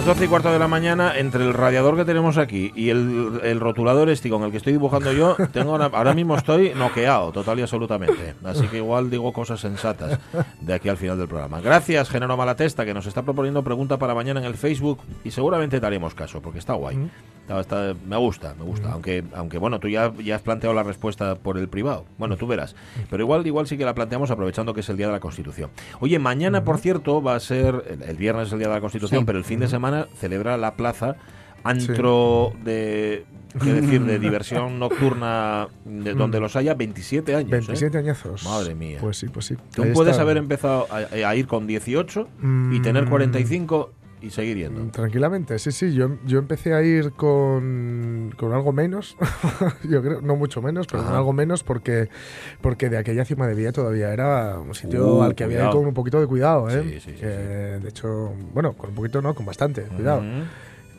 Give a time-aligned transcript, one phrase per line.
[0.00, 3.38] Las 12 y cuarto de la mañana, entre el radiador que tenemos aquí y el,
[3.44, 7.32] el rotulador este con el que estoy dibujando yo, tengo ahora, ahora mismo estoy noqueado,
[7.32, 8.34] total y absolutamente.
[8.42, 10.18] Así que igual digo cosas sensatas
[10.58, 11.60] de aquí al final del programa.
[11.60, 15.78] Gracias, Genero Malatesta, que nos está proponiendo pregunta para mañana en el Facebook y seguramente
[15.80, 17.10] daremos caso, porque está guay.
[17.42, 18.92] Está- está- me gusta, me gusta.
[18.92, 22.04] Aunque, aunque bueno, tú ya, ya has planteado la respuesta por el privado.
[22.16, 22.74] Bueno, tú verás.
[23.10, 25.68] Pero igual, igual sí que la planteamos aprovechando que es el Día de la Constitución.
[25.98, 28.80] Oye, mañana, por cierto, va a ser, el, el viernes es el Día de la
[28.80, 29.26] Constitución, Sí.
[29.26, 31.16] pero el fin de semana celebra la plaza
[31.62, 33.24] antro de,
[33.62, 37.52] qué decir, de diversión nocturna de donde los haya 27 años.
[37.52, 37.56] ¿eh?
[37.56, 38.44] 27 añazos.
[38.44, 38.98] Madre mía.
[39.00, 39.56] Pues sí, pues sí.
[39.74, 40.22] Tú Ahí puedes está.
[40.22, 42.28] haber empezado a, a ir con 18
[42.72, 43.10] y tener Mm.
[43.10, 44.90] 45 y seguir yendo.
[44.92, 45.92] Tranquilamente, sí, sí.
[45.94, 49.16] Yo, yo empecé a ir con, con algo menos,
[49.88, 52.08] yo creo, no mucho menos, pero con algo menos porque,
[52.60, 55.62] porque de aquella cima de vía todavía era un sitio Uh, al que había que
[55.62, 55.78] ir cuidado.
[55.80, 56.82] con un poquito de cuidado, ¿eh?
[56.82, 60.18] Sí, sí, sí, De hecho, bueno, con un poquito no, con bastante cuidado.
[60.20, 60.44] Ujú.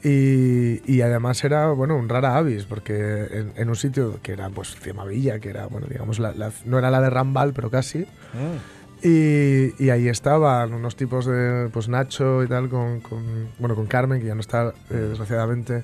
[0.04, 4.50] Y, y además era, bueno, un rara avis, porque en, en un sitio que era,
[4.50, 8.00] pues, Ciemavilla, que era, bueno, digamos, la- la- no era la de Rambal, pero casi.
[8.00, 8.81] Mm.
[9.04, 13.88] Y, y ahí estaban unos tipos de, pues, Nacho y tal, con, con- bueno, con
[13.88, 15.84] Carmen, que ya no está, eh, desgraciadamente,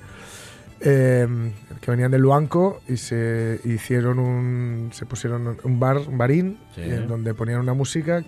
[0.81, 1.27] eh,
[1.81, 6.81] que venían de Luanco y se hicieron un, se pusieron un bar, un barín, Sí.
[6.81, 8.23] en donde ponían una música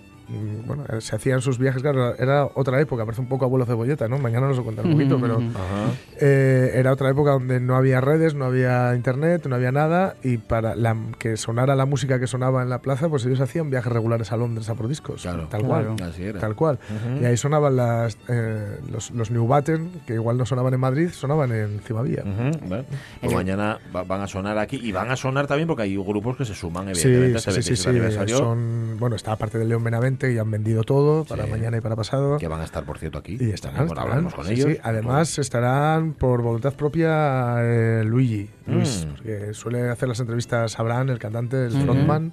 [0.66, 4.08] bueno, eh, se hacían sus viajes, claro, era otra época, parece un poco abuelo cebolleta,
[4.08, 4.18] ¿no?
[4.18, 5.92] Mañana nos lo contaré un poquito, pero Ajá.
[6.20, 10.38] eh, era otra época donde no había redes, no había internet, no había nada, y
[10.38, 13.92] para la, que sonara la música que sonaba en la plaza, pues ellos hacían viajes
[13.92, 15.48] regulares a Londres a por discos, Claro.
[15.48, 15.94] tal Claro.
[15.96, 16.08] cual.
[16.10, 16.38] Así era.
[16.40, 16.78] Tal cual.
[17.20, 21.10] Y ahí sonaban las, eh, los, los New Batten, que igual no sonaban en Madrid,
[21.10, 22.84] sonaban en bueno.
[23.20, 25.96] Pues El- mañana va- van a sonar aquí y van a sonar también porque hay
[25.96, 28.96] grupos que se suman Sí, evidentemente a sí, este sí, 27 sí, sí, aniversario Son,
[28.98, 31.50] bueno, está aparte del León Benavente, que ya han vendido todo para Sí.
[31.50, 32.38] mañana y para pasado.
[32.38, 34.04] que van a estar por cierto aquí Y estarán, estarán.
[34.04, 34.78] hablaremos con Sí, ellos sí.
[34.82, 39.10] Además, estarán por voluntad propia eh, Luigi, Luis, Mm.
[39.14, 42.32] porque suele hacer las entrevistas a Abraham, el cantante, el frontman.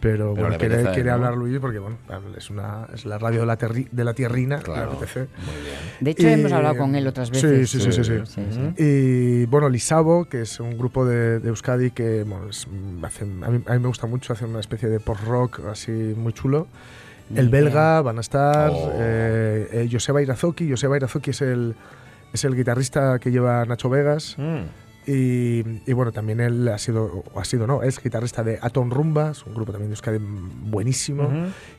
[0.00, 1.14] Pero, Pero bueno, quiere, quiere ¿no?
[1.14, 1.96] hablar Luigi porque bueno,
[2.36, 5.26] es una es la radio de la, terri- de la tierrina, claro muy bien
[5.98, 7.68] De hecho, Y- hemos hablado con él otras sí, veces.
[7.68, 8.12] sí, sí, sí, sí.
[8.24, 8.60] Sí, sí.
[8.60, 8.74] Ujú.
[8.78, 13.42] Y bueno, Lisabo, que es un grupo de, de Euskadi que bueno, es- mm, hacen-
[13.42, 16.68] a, mí, a mí me gusta mucho, hacer una especie de post-rock así muy chulo.
[17.34, 18.90] El belga van a estar, Oh.
[18.94, 20.68] eh, eh, Joseba Irazoki.
[20.68, 21.74] Joseba Irazoki es el,
[22.32, 24.36] es el guitarrista que lleva Nacho Vegas.
[24.38, 24.62] Mm.
[25.10, 28.90] Y, y bueno, también él ha sido, o ha sido, no, es guitarrista de Atom
[28.90, 31.30] Rumba, es un grupo también de Euskadi buenísimo.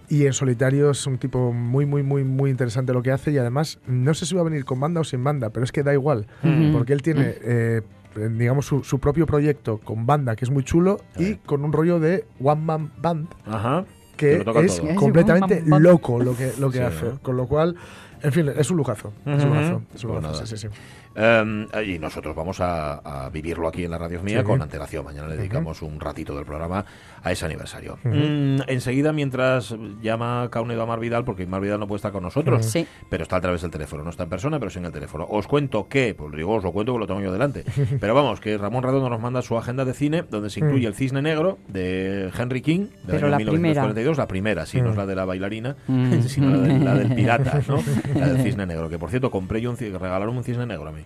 [0.07, 3.29] Y en solitario es un tipo muy, muy, muy, muy interesante lo que hace.
[3.31, 5.71] Y además, no sé si va a venir con banda o sin banda, pero es
[5.71, 6.25] que da igual.
[6.73, 7.81] Porque él tiene, eh,
[8.15, 11.99] digamos, su, su propio proyecto con banda, que es muy chulo, y con un rollo
[11.99, 13.85] de One Man Band, Ajá
[14.19, 14.95] que lo es todo.
[14.95, 17.05] Completamente loco lo que, lo que Sí, hace.
[17.05, 17.19] ¿no?
[17.19, 17.75] Con lo cual,
[18.21, 19.13] en fin, es un lujazo.
[19.25, 19.81] Es un lujazo.
[19.95, 20.75] Es un Pues lujazo, sí, sí, sí.
[21.15, 24.45] Em, y nosotros vamos a, a vivirlo aquí en la radio mía Sí.
[24.45, 25.03] con antelación.
[25.05, 26.85] Mañana le dedicamos un ratito del programa
[27.23, 27.97] a ese aniversario.
[28.03, 32.23] Mm, enseguida, mientras llama Caunedo a Mar Vidal, porque Mar Vidal no puede estar con
[32.23, 32.85] nosotros, Sí.
[33.09, 34.03] pero está a través del teléfono.
[34.03, 35.25] No está en persona, pero sí en el teléfono.
[35.29, 37.63] Os cuento que, pues digo, os lo cuento porque lo tengo yo delante.
[37.99, 40.87] pero vamos, que Ramón Redondo nos manda su agenda de cine, donde se incluye.
[40.87, 44.17] El Cisne Negro de Henry King, del Pero año la 1942.
[44.17, 46.21] La primera, sí, no es la de la bailarina, Mm.
[46.23, 47.79] sino la, de- la del pirata, ¿no?
[48.15, 48.89] La del cisne negro.
[48.89, 51.01] Que por cierto, compré yo un regalaron un cisne negro a mí.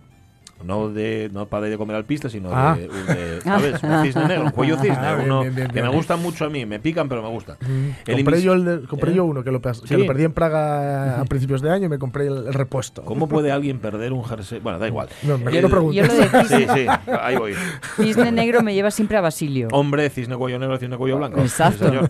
[0.63, 2.77] No de no para de comer alpiste, sino Ah.
[2.77, 3.83] de, de, ¿sabes?
[3.83, 4.95] Un cisne negro, un cuello cisne.
[4.97, 5.85] Ah, uno bien, bien, que bien.
[5.87, 7.57] me gustan mucho a mí, me pican, pero me gustan.
[8.07, 9.15] El Compré, yo, el de- compré ¿Eh?
[9.15, 9.97] yo uno que lo, que Sí.
[9.97, 13.01] lo perdí en Praga a principios de año y me compré el, el repuesto.
[13.03, 14.59] ¿Cómo puede alguien perder un jersey?
[14.61, 15.09] Bueno, da igual.
[15.23, 15.91] No, me El- lo.
[15.91, 16.85] Yo lo de Sí, sí,
[17.19, 17.55] ahí voy.
[17.97, 19.67] cisne negro me lleva siempre a Basilio.
[19.73, 21.41] Hombre, cisne cuello negro, cisne cuello blanco.
[21.41, 21.87] Exacto.
[21.87, 22.09] Señor.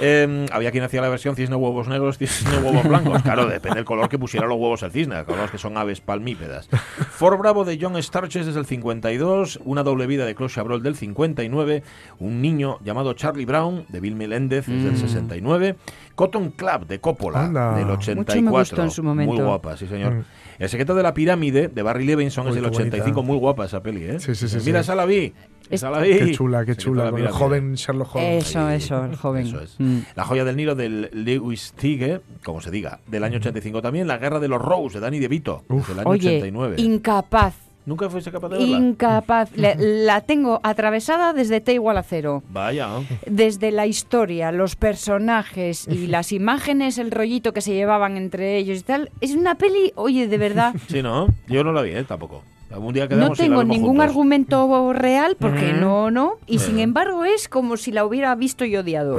[0.00, 3.22] Eh, había quien hacía la versión cisne huevos negros, cisne huevos blancos.
[3.22, 6.68] Claro, depende del color que pusiera los huevos el cisne, colores que son aves palmípedas.
[7.12, 10.94] Ford Bravo de John Starches desde el 52, Una doble vida de Claude Chabrol del
[10.94, 11.82] 59,
[12.20, 15.76] Un niño llamado Charlie Brown de Bill Meléndez desde el 69,
[16.14, 17.74] Cotton Club de Coppola Anda.
[17.74, 18.42] del Mucho 84.
[18.42, 19.34] me gustó en su momento.
[19.34, 20.12] Muy guapa, sí señor.
[20.14, 20.24] Mm.
[20.58, 23.26] El secreto de la pirámide de Barry Levinson es Uy, del qué 85, bonita.
[23.32, 24.20] muy guapa esa peli, ¿eh?
[24.20, 24.84] Sí, sí, sí, Mira, sí.
[24.84, 25.32] esa la vi.
[25.70, 26.18] Esa la vi.
[26.18, 27.10] Qué chula, qué chula.
[27.10, 28.46] Con el joven Sherlock Holmes.
[28.46, 29.46] Eso, eso, el joven.
[29.46, 29.74] Eso es.
[29.78, 29.98] Mm.
[30.14, 34.06] La joya del Nilo del Lewis Tigge, como se diga, del año 85 también.
[34.06, 35.88] La guerra de los Rose de Danny DeVito, Uf.
[35.88, 36.76] del año Oye, 89.
[36.78, 38.76] incapaz, ¿Nunca fuiste capaz de verla?
[38.78, 39.50] incapaz.
[39.56, 39.74] Le-
[40.04, 42.42] la tengo atravesada desde T igual a cero.
[42.50, 42.88] Vaya.
[43.26, 48.78] Desde la historia, los personajes y las imágenes, el rollito que se llevaban entre ellos
[48.78, 49.10] y tal.
[49.20, 50.74] Es una peli, oye, de verdad.
[50.88, 51.26] Sí, ¿no?
[51.48, 52.04] Yo no la vi, ¿eh?
[52.04, 52.42] Tampoco.
[52.72, 54.06] Algún día No la tengo ningún juntos.
[54.06, 55.80] argumento real porque Mm.
[55.80, 56.34] no, no.
[56.46, 59.18] Y sin embargo es como si la hubiera visto y odiado.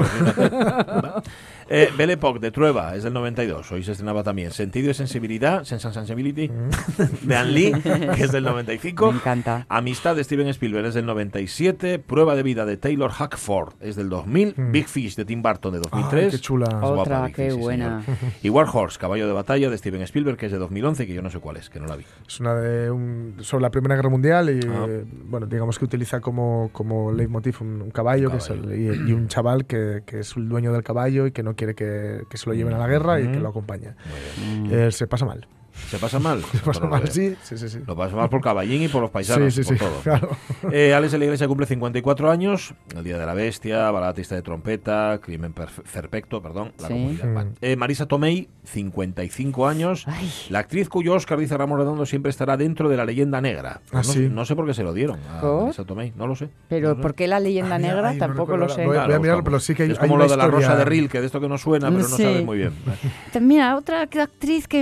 [1.76, 3.72] Eh, Belle Époque de Trueba es del 92.
[3.72, 6.52] Hoy se estrenaba también Sentido y Sensibilidad, Sense and Sensibility,
[7.24, 7.72] de Anne Lee,
[8.16, 9.12] que es del 95.
[9.12, 9.66] Me encanta.
[9.70, 11.98] Amistad de Steven Spielberg es del 97.
[11.98, 14.54] Prueba de vida de Taylor Hackford es del 2000.
[14.72, 16.26] Big Fish de Tim Burton de 2003.
[16.26, 16.66] Ay, qué chula.
[16.68, 18.04] Es guapa, Otra, Big qué Fish, buena.
[18.44, 21.24] Y War Horse, Caballo de Batalla de Steven Spielberg, que es de 2011, que yo
[21.24, 22.06] no sé cuál es, que no la vi.
[22.28, 24.86] Es una de un- sobre la Primera Guerra Mundial y, Ah.
[24.88, 28.70] eh, bueno, digamos que utiliza como, como leitmotiv un, un caballo, que es caballo.
[28.70, 31.56] el- y, y un chaval que, que es el dueño del caballo y que no
[31.56, 33.96] quiere que, que se lo lleven a la guerra y que lo acompaña.
[34.70, 35.48] Eh, se pasa mal.
[35.90, 36.44] ¿Se pasa mal?
[36.52, 37.70] Se pasa Por mal, sí, sí, sí.
[37.70, 37.80] sí.
[37.86, 40.00] Lo pasa mal por Caballín y por los paisanos, sí, sí, por sí, todo.
[40.02, 40.30] claro.
[40.72, 44.42] Eh, Alex de la Iglesia cumple 54 años, el Día de la Bestia, balatista de
[44.42, 46.94] trompeta, crimen perf- perfecto, perdón, la Sí.
[46.94, 47.46] comunidad.
[47.46, 47.52] Mm.
[47.62, 50.32] Eh, Marisa Tomei, 55 años, Ay.
[50.50, 53.82] la actriz cuyo Oscar, dice Ramos Redondo, siempre estará dentro de la leyenda negra.
[53.92, 54.30] Ah, no, sí.
[54.32, 55.62] no sé por qué se lo dieron a ¿Por?
[55.64, 56.50] Marisa Tomei, no lo sé.
[56.70, 57.02] Pero No sé.
[57.02, 58.10] ¿por qué la leyenda Ay, negra?
[58.10, 58.86] ay, no Tampoco recuerdo lo sé.
[58.86, 60.44] voy a- mirarlo, como- pero sí que hay- es hay como una lo de la
[60.46, 62.24] historia- Rosa de Ril, que de esto que no suena, pero no Sí.
[62.24, 62.72] sabe muy bien.
[63.42, 64.82] Mira, otra actriz que...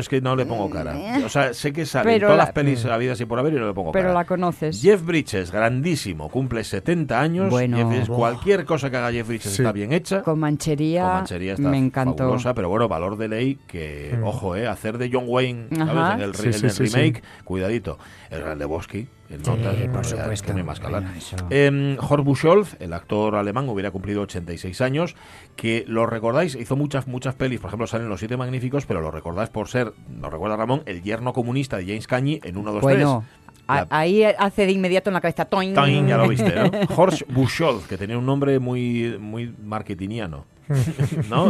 [0.00, 0.96] Yo es que no le pongo cara.
[1.24, 3.52] O sea, sé que sale en Pero todas la- las pelis habidas y por haber
[3.52, 4.14] y no le pongo pero cara.
[4.20, 4.80] la conoces.
[4.80, 7.50] Jeff Bridges, grandísimo, cumple 70 años.
[7.50, 7.76] Bueno.
[7.76, 9.62] Jeff Bridges, cualquier cosa que haga Jeff Bridges Sí.
[9.62, 10.22] está bien hecha.
[10.22, 12.18] Con manchería, Con manchería está me encantó.
[12.24, 14.24] fabulosa, pero bueno, valor de ley que, Mm.
[14.24, 16.14] ojo, eh, hacer de John Wayne, ¿sabes?
[16.14, 16.94] En el, Sí, en el sí, sí.
[16.96, 17.98] remake, cuidadito.
[18.30, 20.52] El Lebowski, el nota, por supuesto.
[20.54, 21.02] no más que hablar.
[21.02, 21.36] Bueno, eso.
[21.50, 25.14] Em, Horst Buchholz, el actor alemán, hubiera cumplido 86 años,
[25.56, 29.10] que lo recordáis, hizo muchas, muchas pelis, por ejemplo, salen Los Siete Magníficos, pero lo
[29.10, 32.80] recordáis por ser, lo recuerda Ramón, el yerno comunista de James Cagney en 1, 2,
[32.82, 32.96] 3.
[32.96, 33.24] Bueno,
[33.68, 35.44] a- ahí hace de inmediato en la cabeza.
[35.44, 35.74] Toing.
[35.74, 36.70] Toing, ya lo viste, ¿no?
[36.96, 40.44] Horst Buchholz, que tenía un nombre muy, muy marketingiano.
[41.28, 41.46] ¿No?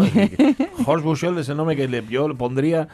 [0.87, 2.89] Horst Buchholz es el nombre que le, yo le pondría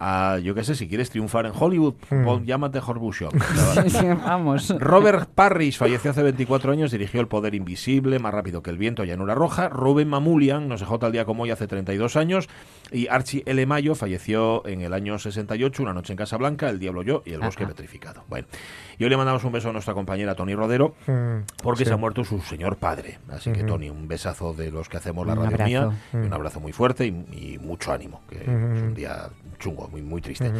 [0.00, 3.34] a, yo qué sé, si quieres triunfar en Hollywood, pon- llámate Buchholz.
[4.24, 4.74] Vamos.
[4.78, 9.04] Robert Parrish falleció hace 24 años, dirigió El Poder Invisible, Más rápido que el viento,
[9.04, 9.68] Llanura Roja.
[9.68, 12.48] Rubén Mamulian nos dejó tal día como hoy hace 32 años.
[12.90, 13.64] Y Archie L.
[13.66, 17.40] Mayo falleció en el año 68, Una noche en Casablanca, El Diablo Yo y El
[17.40, 17.72] Bosque Ajá.
[17.72, 18.24] Petrificado.
[18.28, 18.46] Bueno,
[18.98, 20.94] y hoy le mandamos un beso a nuestra compañera Tony Rodero.
[21.06, 21.88] Mm, Porque sí.
[21.88, 23.18] se ha muerto su señor padre.
[23.30, 23.64] Así que.
[23.64, 25.90] Tony, un besazo de los que hacemos la radio mía.
[26.12, 27.10] y un abrazo muy fuerte y,
[27.54, 28.22] y mucho ánimo.
[28.28, 29.28] Que es un día
[29.60, 30.48] chungo, muy, muy triste.
[30.48, 30.58] Ujú.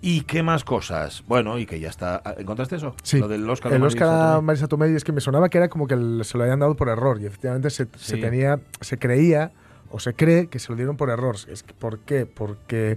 [0.00, 1.22] ¿Y qué más cosas?
[1.26, 2.22] Bueno, y que ya está.
[2.38, 2.94] ¿Encontraste eso?
[3.02, 3.18] Sí.
[3.18, 3.70] Lo del Oscar.
[3.70, 4.42] de el Marisa Oscar.
[4.42, 5.94] Marisa Tomei es que me sonaba que era como que
[6.24, 8.20] se lo habían dado por error y efectivamente se, se Sí.
[8.20, 9.52] tenía, se creía
[9.88, 11.36] o se cree que se lo dieron por error.
[11.78, 12.26] ¿Por qué?
[12.26, 12.96] Porque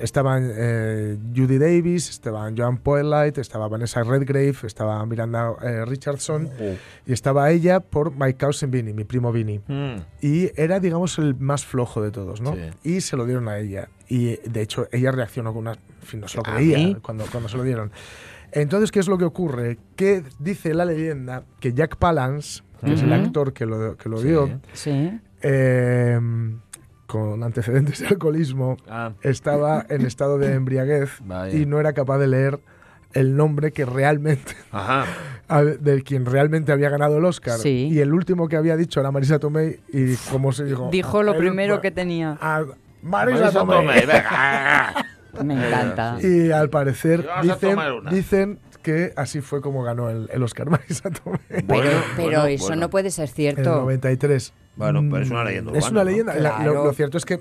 [0.00, 6.74] estaban eh, Judy Davis, estaban Joan Poelite, estaba Vanessa Redgrave, estaba Miranda eh, Richardson Oh.
[7.06, 9.58] y estaba ella por My Cousin Vinny, mi primo Vinny.
[9.66, 9.96] Mm.
[10.20, 12.54] Y era, digamos, el más flojo de todos, ¿no?
[12.54, 12.60] Sí.
[12.84, 13.88] Y se lo dieron a ella.
[14.14, 15.72] Y de hecho, ella reaccionó con una.
[15.72, 17.90] En fin, no se lo ¿A creía cuando, cuando se lo dieron.
[18.52, 19.78] Entonces, ¿qué es lo que ocurre?
[19.96, 24.18] Que dice la leyenda que Jack Palance, que es el actor que lo, que lo
[24.18, 24.28] Sí.
[24.28, 25.18] dio, Sí.
[25.40, 26.20] eh,
[27.06, 31.56] con antecedentes de alcoholismo, Ah, estaba en estado de embriaguez Vaya.
[31.56, 32.60] y no era capaz de leer
[33.14, 35.04] el nombre que realmente ajá.
[35.48, 37.58] a- de quien realmente había ganado el Oscar.
[37.58, 37.88] Sí.
[37.92, 40.88] Y el último que había dicho era Marisa Tomei y como se dijo...
[40.90, 42.38] Dijo lo primero que tenía.
[42.40, 42.64] a
[43.02, 43.78] Marisa, Marisa Tomei.
[43.80, 45.06] Tomei, venga.
[45.44, 46.18] Me encanta.
[46.22, 47.78] Y al parecer dicen,
[48.50, 48.80] una.
[48.82, 51.40] que así fue como ganó el, el Oscar Marisa Tomei.
[51.48, 52.80] Pero, Bueno, pero bueno, eso bueno.
[52.80, 53.76] no puede ser En el cierto.
[53.80, 54.52] 93.
[54.76, 56.10] Bueno, pero es una leyenda Mm, Es urbana, una ¿no?
[56.10, 56.34] leyenda.
[56.34, 56.84] La- lo- Claro.
[56.84, 57.40] lo, cierto es que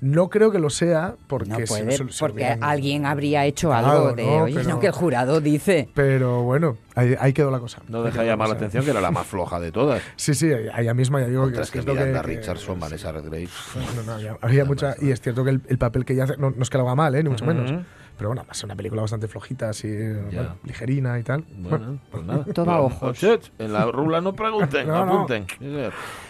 [0.00, 3.86] no creo que lo sea porque, No puede, se- se porque alguien habría hecho Claro,
[3.90, 5.88] algo de, no, oye, pero- no, que el jurado dice.
[5.94, 7.82] Pero bueno, ahí, ahí quedó la cosa.
[7.88, 10.02] No deja de llamar la atención que era la más floja de todas.
[10.16, 12.22] Sí, sí, ella misma ya digo que Otras es, que que es lo que, que-
[12.22, 12.80] Richardson, sí.
[12.80, 13.48] Vanessa Redgrave.
[13.96, 14.94] No, no, había, había mucha.
[15.00, 16.36] Y es cierto que el, el papel que ella hace.
[16.36, 17.22] No, no es que lo haga mal, ¿eh?
[17.22, 17.72] ni mucho menos.
[18.20, 21.42] Pero bueno, es una película bastante flojita, así, bueno, ligerina y tal.
[21.56, 22.44] Bueno, pues nada.
[22.54, 23.18] Todo a ojos.
[23.58, 25.12] En la rula no pregunten, No, no.
[25.22, 25.46] apunten.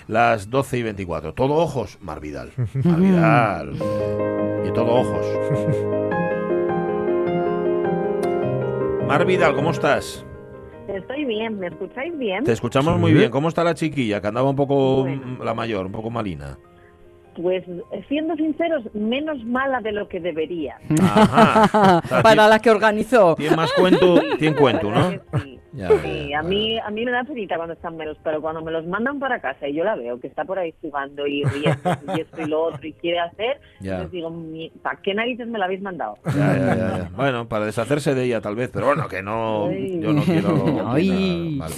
[0.06, 1.35] Las 12 y 24.
[1.35, 2.52] Todo ojos, Marvidal.
[2.85, 3.73] Marvidal.
[4.68, 5.26] Y todo ojos.
[9.09, 10.25] Marvidal, ¿cómo estás?
[10.87, 12.44] Estoy bien, ¿me escucháis bien?
[12.44, 13.00] Te escuchamos Sí.
[13.00, 13.30] muy bien.
[13.30, 14.20] ¿Cómo está la chiquilla?
[14.20, 15.42] Que andaba un poco Bueno.
[15.44, 16.56] la mayor, un poco malina.
[17.40, 17.64] Pues
[18.09, 20.76] siendo sinceros, menos mala de lo que debería.
[21.00, 22.00] Ajá.
[22.04, 23.35] O sea, Para la que organizó.
[23.37, 25.11] Tiene más cuento, tiene cuento, ¿no?
[25.11, 25.60] ¿Verdad que sí?
[25.73, 28.61] Ya, Sí, ya, a mí, a mí me da penita cuando están menos, pero cuando
[28.62, 31.45] me los mandan para casa y yo la veo que está por ahí jugando y
[31.45, 34.00] riendo y esto y lo otro y quiere hacer, Ya.
[34.00, 34.33] les digo,
[34.83, 36.17] ¿para qué narices me la habéis mandado?
[36.27, 37.11] Ya, ya, ya, ya.
[37.15, 40.00] Bueno, para deshacerse de ella tal vez, pero bueno, que no, Ay.
[40.00, 40.83] yo no quiero.
[40.91, 41.57] Ay.
[41.59, 41.75] Vale.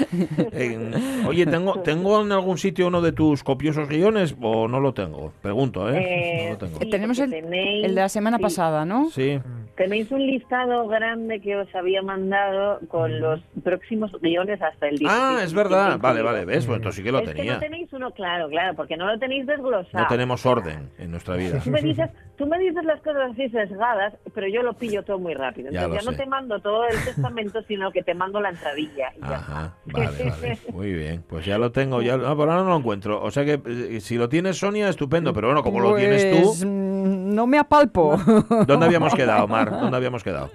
[0.52, 0.92] Eh,
[1.26, 5.32] oye, tengo, tengo en algún sitio uno de tus copiosos guiones o no lo tengo.
[5.42, 5.98] Pregunto, ¿eh?
[5.98, 6.78] Eh, no lo tengo.
[6.80, 9.10] sí, Tenemos el, tenéis- el de la semana sí, pasada, ¿no?
[9.10, 9.38] Sí.
[9.76, 15.08] Tenéis un listado grande que os había mandado con los próximos guiones hasta el día.
[15.10, 15.98] Ah, es verdad.
[15.98, 17.54] Vale, vale, ves, pues entonces sí que lo es que tenía.
[17.54, 20.04] no tenéis uno claro, claro, porque no lo tenéis desglosado.
[20.04, 21.58] No tenemos orden en nuestra vida.
[21.64, 25.18] Tú me dices, tú me dices las cosas así sesgadas, pero yo lo pillo todo
[25.18, 25.70] muy rápido.
[25.70, 26.18] Ya Entonces lo ya, sé.
[26.18, 29.08] no te mando todo el testamento, sino que te mando la entradilla.
[29.18, 30.58] y Ajá, vale, vale.
[30.72, 31.24] Muy bien.
[31.26, 32.02] Pues ya lo tengo.
[32.02, 33.22] Ya, ah, por ahora no lo encuentro.
[33.22, 35.32] O sea que eh, si lo tienes Sonia, estupendo.
[35.32, 38.16] Pero bueno, como lo tienes Pues, tú, mm, No me apalpo.
[38.66, 39.61] ¿dónde habíamos quedado, Mar?
[39.70, 40.50] ¿Dónde habíamos quedado?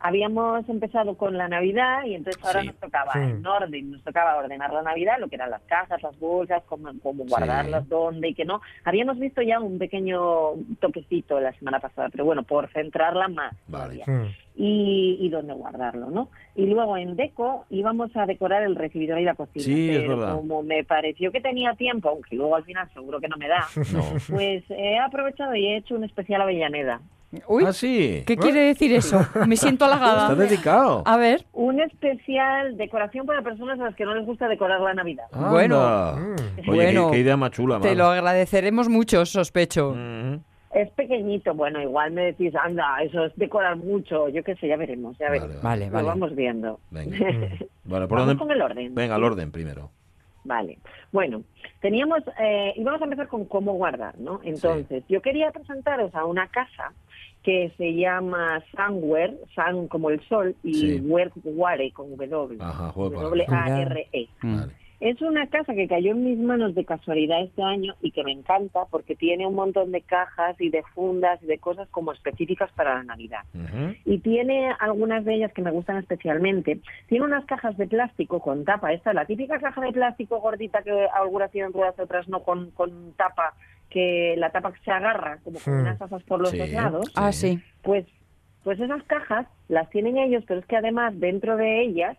[0.00, 2.68] Habíamos empezado con la Navidad y entonces ahora Sí.
[2.68, 3.18] nos tocaba Sí.
[3.18, 6.90] en orden, nos tocaba ordenar la Navidad, lo que eran las cajas, las bolsas, cómo,
[7.02, 8.60] cómo guardarlas, dónde y qué no.
[8.84, 13.52] Habíamos visto ya un pequeño toquecito la semana pasada, pero bueno, por centrarla más.
[13.66, 14.04] Vale.
[14.60, 16.30] y, y dónde guardarlo, ¿no?
[16.54, 19.64] Y luego en Deco íbamos a decorar el recibidor y la cocina.
[19.64, 20.34] Sí, es pero verdad.
[20.36, 23.64] como me pareció que tenía tiempo, aunque luego al final seguro que no me da,
[23.92, 24.02] No.
[24.30, 27.00] pues he aprovechado y he hecho un especial Avellaneda.
[27.46, 28.22] Uy, Ah, sí.
[28.26, 29.20] ¿qué quiere decir eso?
[29.46, 30.34] Me siento Está halagada.
[30.34, 31.02] dedicado.
[31.04, 34.94] A ver, Un especial decoración para personas a las que no les gusta decorar la
[34.94, 35.26] Navidad.
[35.50, 36.14] Bueno.
[36.16, 36.70] Mm.
[36.70, 39.92] Oye, Bueno, qué, qué idea más chula, te lo agradeceremos mucho, sospecho.
[39.94, 40.40] Mhm.
[40.70, 44.76] Es pequeñito, bueno, igual me decís, anda, eso es decorar mucho, yo qué sé, ya
[44.76, 45.62] veremos, ya Vale, veremos.
[45.62, 46.06] Vale, Lo vale.
[46.08, 46.80] vamos viendo.
[46.90, 47.16] Venga.
[47.84, 48.38] Bueno, ¿por Vamos dónde?
[48.38, 48.94] con el orden.
[48.94, 49.90] Venga, al orden primero.
[50.44, 50.78] Vale.
[51.10, 51.42] Bueno,
[51.80, 54.40] teníamos, eh, íbamos a empezar con cómo guardar, ¿no?
[54.44, 56.92] Entonces, yo quería presentaros a una casa
[57.48, 61.00] que se llama Sunware, Sun como el sol, y Sí.
[61.00, 62.58] Ware con W.
[62.60, 63.70] Ajá, juego de W palabras.
[63.70, 64.28] A R E.
[64.42, 64.56] Mm.
[64.60, 64.72] Vale.
[65.00, 68.32] Es una casa que cayó en mis manos de casualidad este año y que me
[68.32, 72.70] encanta porque tiene un montón de cajas y de fundas y de cosas como específicas
[72.72, 73.44] para la Navidad.
[74.04, 76.80] Y tiene algunas de ellas que me gustan especialmente.
[77.06, 78.92] Tiene unas cajas de plástico con tapa.
[78.92, 82.72] Esta es la típica caja de plástico gordita que algunas tienen ruedas, otras no, con,
[82.72, 83.54] con tapa,
[83.90, 85.80] que la tapa se agarra como con Hmm.
[85.80, 86.58] unas asas por los Sí.
[86.58, 87.12] dos lados.
[87.16, 87.60] Ah, sí.
[87.82, 88.06] Pues,
[88.64, 92.16] pues esas cajas las tienen ellos, pero es que además dentro de ellas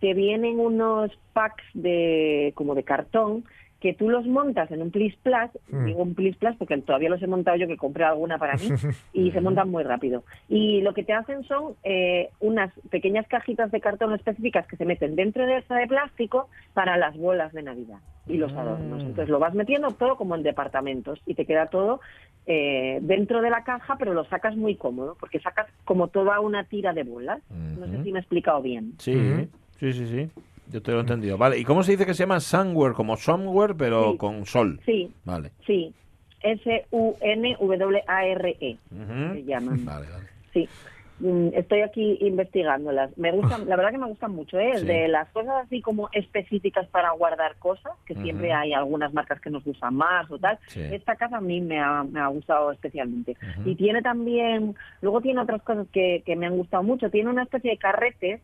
[0.00, 3.44] te vienen unos packs de como de cartón
[3.82, 5.84] que tú los montas en un plis plas, Mm.
[5.86, 8.68] digo un plis plas porque todavía los he montado yo que compré alguna para mí
[9.12, 10.22] y se montan muy rápido.
[10.48, 14.84] Y lo que te hacen son eh, unas pequeñas cajitas de cartón específicas que se
[14.84, 17.98] meten dentro de esa de plástico para las bolas de Navidad
[18.28, 19.00] y los adornos.
[19.02, 22.00] Entonces lo vas metiendo todo como en departamentos y te queda todo
[22.46, 26.62] eh, dentro de la caja, pero lo sacas muy cómodo porque sacas como toda una
[26.64, 27.42] tira de bolas.
[27.50, 28.92] No sé si me he explicado bien.
[28.98, 29.12] Sí,
[29.80, 30.30] sí, sí, sí.
[30.70, 31.36] Yo te lo he entendido.
[31.38, 32.92] Vale, ¿y cómo se dice que se llama Sunware?
[32.94, 34.18] Como somewhere, pero Sí.
[34.18, 34.80] con sol.
[34.86, 35.50] Sí, Vale.
[35.66, 35.92] sí.
[37.42, 38.76] S-U-N-W-A-R-E
[39.34, 39.84] se llaman.
[39.84, 40.26] Vale, vale.
[40.52, 40.68] Sí.
[41.20, 43.16] Mm, Estoy aquí investigándolas.
[43.16, 44.72] Me gustan, la verdad que me gustan mucho, ¿eh?
[44.78, 44.86] Sí.
[44.86, 49.50] De las cosas así como específicas para guardar cosas, que siempre hay algunas marcas que
[49.50, 50.58] nos gustan más o tal.
[50.66, 50.80] Sí.
[50.80, 53.36] Esta casa a mí me ha, me ha gustado especialmente.
[53.64, 57.08] Y tiene también, luego tiene otras cosas que, que me han gustado mucho.
[57.10, 58.40] Tiene una especie de carretes,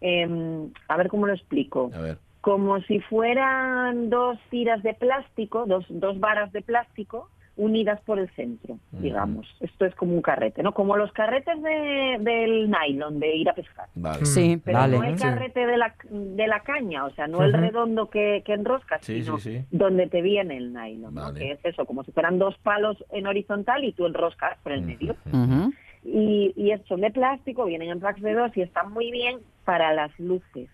[0.00, 1.90] em, a ver cómo lo explico.
[1.94, 2.18] A ver.
[2.40, 8.30] Como si fueran dos tiras de plástico, dos, dos varas de plástico unidas por el
[8.30, 9.46] centro, digamos.
[9.60, 10.72] Esto es como un carrete, ¿no?
[10.72, 13.88] Como los carretes de, del nylon, de ir a pescar.
[13.94, 14.24] Vale.
[14.24, 14.96] Sí, Pero vale.
[14.96, 15.22] no el Sí.
[15.24, 19.22] carrete de la, de la caña, o sea, no el redondo que, que enroscas, Sí,
[19.22, 19.64] sino sí, sí.
[19.70, 21.20] donde te viene el nylon, ¿no?
[21.20, 21.38] Vale.
[21.38, 24.80] que es eso, como si fueran dos palos en horizontal y tú enroscas por el
[24.80, 25.14] medio.
[25.30, 25.70] Ujú.
[26.04, 29.92] Y, y son de plástico, vienen en packs de dos y están muy bien para
[29.92, 30.68] las luces.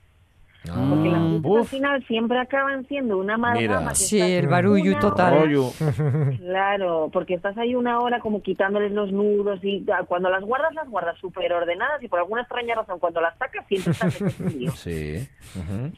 [0.66, 3.94] Porque las luces al final siempre acaban siendo una amalgama.
[3.94, 5.34] Sí, el barullo total.
[5.34, 6.36] hora-.
[6.38, 10.74] Claro, porque estás ahí una hora como quitándoles los nudos y ah, cuando las guardas,
[10.74, 14.70] las guardas súper ordenadas y por alguna extraña razón cuando las sacas siempre estás en.
[14.72, 15.28] Sí.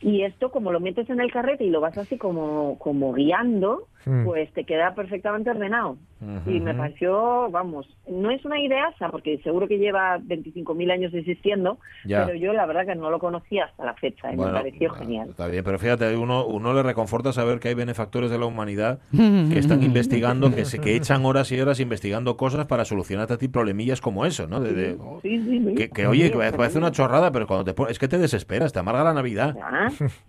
[0.02, 3.88] Y esto como lo metes en el carrete y lo vas así como, como guiando,
[4.08, 4.24] Mm.
[4.24, 5.96] pues te queda perfectamente ordenado.
[6.46, 11.78] Y me pareció, vamos, no es una ideasa porque seguro que lleva 25.000 años existiendo,
[12.04, 12.26] Ya.
[12.26, 15.28] pero yo la verdad que no lo conocía hasta la fecha y me pareció genial.
[15.30, 18.98] Está bien, pero fíjate, uno, uno le reconforta saber que hay benefactores de la humanidad
[19.12, 23.38] que están investigando, que se que echan horas y horas investigando cosas para solucionarte a
[23.38, 24.58] ti problemillas como eso, ¿no?
[24.60, 25.74] De, de- oh, Sí, sí, sí.
[25.76, 28.18] que, que, oye, Sí, que parece una chorrada, pero cuando te pones, es que te
[28.18, 29.54] desesperas, te amarga la Navidad.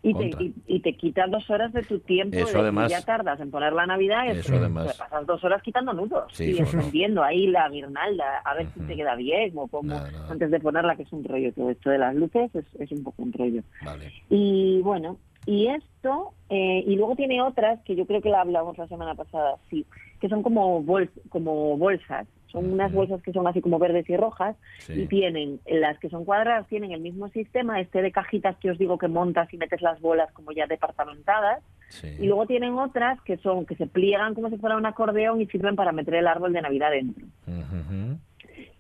[0.04, 2.38] Y, te, y, y te quita dos horas de tu tiempo.
[2.38, 2.92] Eso de además.
[2.92, 4.92] ya tardas en poner la Navidad y Eso te- además.
[4.92, 8.80] te pasas dos horas quitando nudos Sí, y encendiendo ahí la guirnalda a ver si
[8.82, 9.96] te queda bien o como
[10.30, 11.52] antes de ponerla, que es un rollo.
[11.54, 13.62] Todo esto de las luces es, es un poco un rollo.
[13.86, 14.12] Vale.
[14.30, 18.78] Y bueno, y esto, eh, y luego tiene otras que yo creo que la hablamos
[18.78, 19.86] la semana pasada, sí,
[20.20, 22.28] que son como, bols, como bolsas.
[22.52, 25.04] Son unas bolsas que son así como verdes y rojas Sí.
[25.04, 28.78] y tienen, las que son cuadradas tienen el mismo sistema, este de cajitas que os
[28.80, 31.62] digo que montas y metes las bolas como ya departamentadas.
[31.90, 32.08] Sí.
[32.20, 35.48] Y luego tienen otras que son que se pliegan como si fuera un acordeón y
[35.48, 37.26] sirven para meter el árbol de Navidad dentro.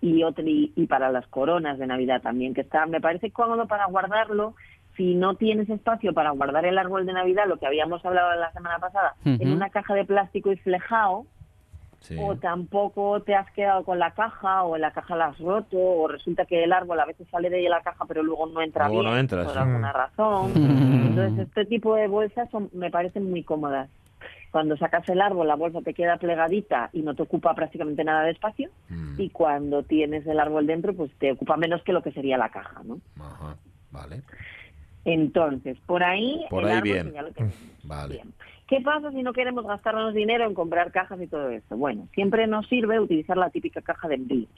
[0.01, 3.67] Y, otro, y, y para las coronas de Navidad también, que está, me parece cómodo
[3.67, 4.55] para guardarlo.
[4.95, 8.51] Si no tienes espacio para guardar el árbol de Navidad, lo que habíamos hablado la
[8.51, 11.25] semana pasada, en una caja de plástico y flejado,
[12.01, 12.15] Sí.
[12.19, 15.77] o tampoco te has quedado con la caja, o en la caja la has roto,
[15.77, 18.87] o resulta que el árbol a veces sale de la caja pero luego no entra
[18.87, 20.51] Luego bien, no por alguna razón.
[20.53, 21.07] Mm.
[21.07, 23.89] Entonces, este tipo de bolsas son, me parecen muy cómodas.
[24.51, 28.23] Cuando sacas el árbol, la bolsa te queda plegadita y no te ocupa prácticamente nada
[28.23, 28.69] de espacio.
[28.89, 29.19] Mm.
[29.19, 32.49] Y cuando tienes el árbol dentro, pues te ocupa menos que lo que sería la
[32.49, 32.99] caja, ¿no?
[33.19, 33.55] Ajá.
[33.91, 34.21] Vale.
[35.05, 37.53] Entonces, por ahí, Por el ahí árbol bien.
[37.83, 38.15] Vale.
[38.15, 38.33] Bien.
[38.69, 41.75] ¿Qué pasa si no queremos gastarnos dinero en comprar cajas y todo esto?
[41.75, 44.49] Bueno, siempre nos sirve utilizar la típica caja de envíos.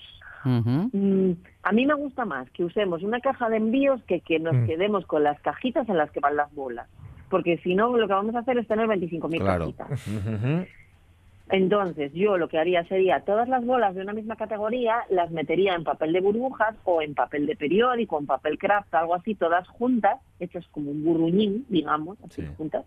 [0.43, 1.31] Mm,
[1.63, 4.65] a mí me gusta más que usemos una caja de envíos que que nos Mm.
[4.65, 6.89] quedemos con las cajitas en las que van las bolas.
[7.29, 9.73] Porque si no, lo que vamos a hacer es tener 25.000 Claro.
[9.73, 10.67] cajitas.
[11.49, 15.75] Entonces, yo lo que haría sería todas las bolas de una misma categoría las metería
[15.75, 19.67] en papel de burbujas o en papel de periódico, en papel craft, algo así, todas
[19.67, 22.47] juntas, hechas como un burruñín, digamos, así Sí.
[22.57, 22.85] juntas.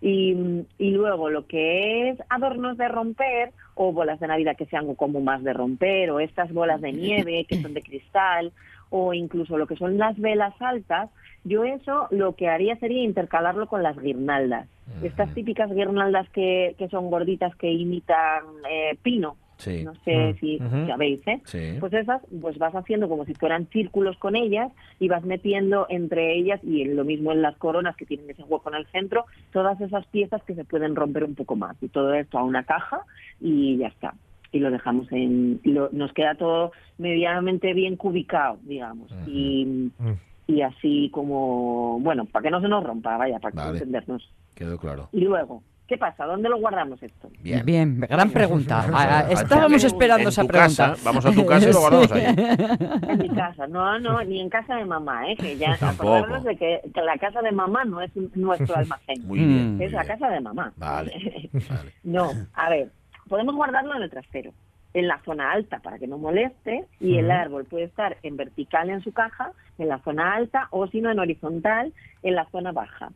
[0.00, 4.94] Y, y luego lo que es adornos de romper o bolas de Navidad que sean
[4.94, 8.52] como más de romper o estas bolas de nieve que son de cristal
[8.90, 11.10] o incluso lo que son las velas altas,
[11.44, 14.68] yo eso lo que haría sería intercalarlo con las guirnaldas.
[15.02, 19.36] Estas típicas guirnaldas que, que son gorditas que imitan eh, pino.
[19.58, 19.84] Sí.
[19.84, 20.38] No sé Mm.
[20.38, 20.86] si Ujú.
[20.86, 21.40] sabéis, ¿eh?
[21.44, 21.76] Sí.
[21.80, 26.34] Pues esas, pues vas haciendo como si fueran círculos con ellas y vas metiendo entre
[26.36, 29.24] ellas y en lo mismo en las coronas que tienen ese hueco en el centro,
[29.52, 32.64] todas esas piezas que se pueden romper un poco más y todo esto a una
[32.64, 33.00] caja
[33.40, 34.14] y ya está.
[34.52, 39.10] Y lo dejamos en, lo- nos queda todo medianamente bien cubicado, digamos.
[39.26, 40.12] Y Mm.
[40.48, 43.78] y así como, bueno, para que no se nos rompa, vaya, para que Vale.
[43.78, 44.32] entendernos.
[44.54, 45.08] Quedó claro.
[45.12, 46.24] Y luego, ¿qué pasa?
[46.24, 47.28] ¿Dónde lo guardamos esto?
[47.40, 47.64] Bien.
[47.64, 48.86] Bien, gran pregunta.
[48.92, 50.88] Ah, Estábamos esperando en esa tu pregunta.
[50.90, 52.24] casa, vamos a tu casa y lo guardamos ahí.
[53.08, 55.36] En mi casa, no, no, ni en casa de mamá, ¿eh?
[55.36, 56.14] Que ya Tampoco.
[56.14, 59.26] acordarnos de que, que la casa de mamá no es nuestro almacén.
[59.26, 59.76] Muy bien.
[59.76, 60.18] Muy es la bien.
[60.18, 60.72] casa de mamá.
[60.76, 61.50] Vale.
[61.52, 61.92] Vale.
[62.02, 62.90] No, a ver,
[63.28, 64.52] podemos guardarlo en el trasero,
[64.96, 68.88] en la zona alta para que no moleste y el árbol puede estar en vertical
[68.88, 72.72] en su caja, en la zona alta o si no en horizontal en la zona
[72.72, 73.10] baja.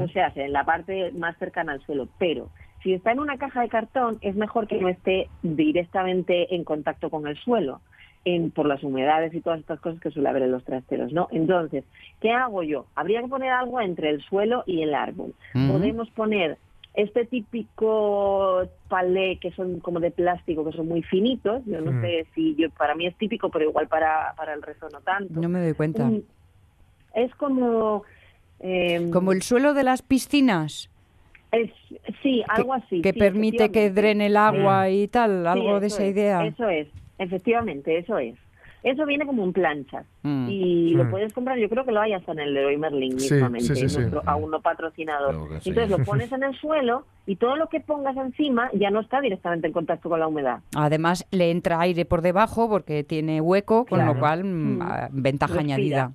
[0.00, 2.08] O sea, en la parte más cercana al suelo.
[2.18, 2.48] Pero
[2.82, 7.10] si está en una caja de cartón, es mejor que no esté directamente en contacto
[7.10, 7.80] con el suelo,
[8.24, 11.28] en, por las humedades y todas estas cosas que suele haber en los trasteros, ¿no?
[11.30, 11.84] Entonces,
[12.20, 12.86] ¿qué hago yo?
[12.96, 15.32] Habría que poner algo entre el suelo y el árbol.
[15.52, 16.58] Podemos poner
[16.94, 21.62] este típico palé que son como de plástico, que son muy finitos.
[21.66, 22.00] Yo no Mm.
[22.02, 25.40] sé si yo para mí es típico, pero igual para, para el resto no tanto.
[25.40, 26.04] No me doy cuenta.
[26.04, 26.26] Un-
[27.14, 28.04] es como...
[28.60, 30.90] em, Como el suelo de las piscinas,
[31.52, 31.70] es,
[32.22, 33.02] sí, algo así.
[33.02, 36.46] que sí, permite que drene el agua y tal, Sí, algo de esa es, idea.
[36.46, 38.34] Eso es, efectivamente, eso es.
[38.82, 40.48] Eso viene como en planchas Mm.
[40.48, 41.10] y lo Mm.
[41.10, 43.76] puedes comprar, yo creo que lo hay hasta en el Leroy Merlin Sí, mismamente, sí,
[43.82, 43.98] sí, sí.
[43.98, 45.34] nuestro aún no patrocinador.
[45.64, 49.20] Entonces lo pones en el suelo y todo lo que pongas encima ya no está
[49.20, 50.60] directamente en contacto con la humedad.
[50.74, 54.14] Además, le entra aire por debajo porque tiene hueco, con Claro.
[54.14, 54.82] lo cual, mm, Mm.
[54.82, 55.74] ah, ventaja Respira.
[55.74, 56.12] añadida.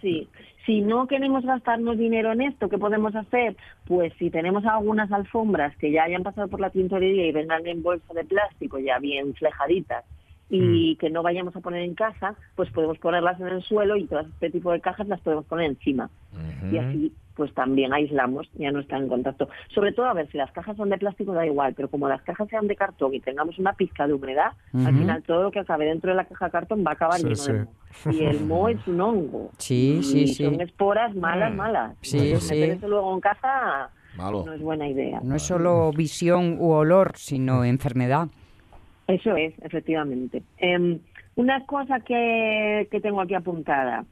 [0.00, 0.28] Sí,
[0.64, 3.56] si no queremos gastarnos dinero en esto, ¿qué podemos hacer?
[3.86, 7.82] Pues si tenemos algunas alfombras que ya hayan pasado por la tintorería y vengan en
[7.82, 10.04] bolsa de plástico ya bien flejaditas
[10.54, 14.04] y que no vayamos a poner en casa, pues podemos ponerlas en el suelo y
[14.06, 16.10] todas este tipo de cajas las podemos poner encima.
[16.70, 19.48] Y así pues también aislamos, ya no están en contacto.
[19.74, 22.20] Sobre todo, a ver, si las cajas son de plástico da igual, pero como las
[22.20, 25.60] cajas sean de cartón y tengamos una pizca de humedad, al final todo lo que
[25.60, 27.52] acabe dentro de la caja de cartón va a acabar Sí, lleno sí.
[27.52, 27.72] de moho.
[28.12, 29.50] Y el moho es un hongo.
[29.56, 30.44] Sí, Y sí, sí.
[30.44, 31.56] Son esporas malas, Mm.
[31.56, 31.96] malas.
[32.02, 32.54] Sí, Entonces, sí.
[32.60, 33.88] meter eso luego en casa
[34.18, 34.42] Malo.
[34.44, 35.20] no es buena idea.
[35.24, 38.28] No es solo visión u olor, sino enfermedad.
[39.06, 40.42] Eso es, efectivamente.
[40.58, 41.00] Em,
[41.34, 44.04] una cosa que, que tengo aquí apuntada.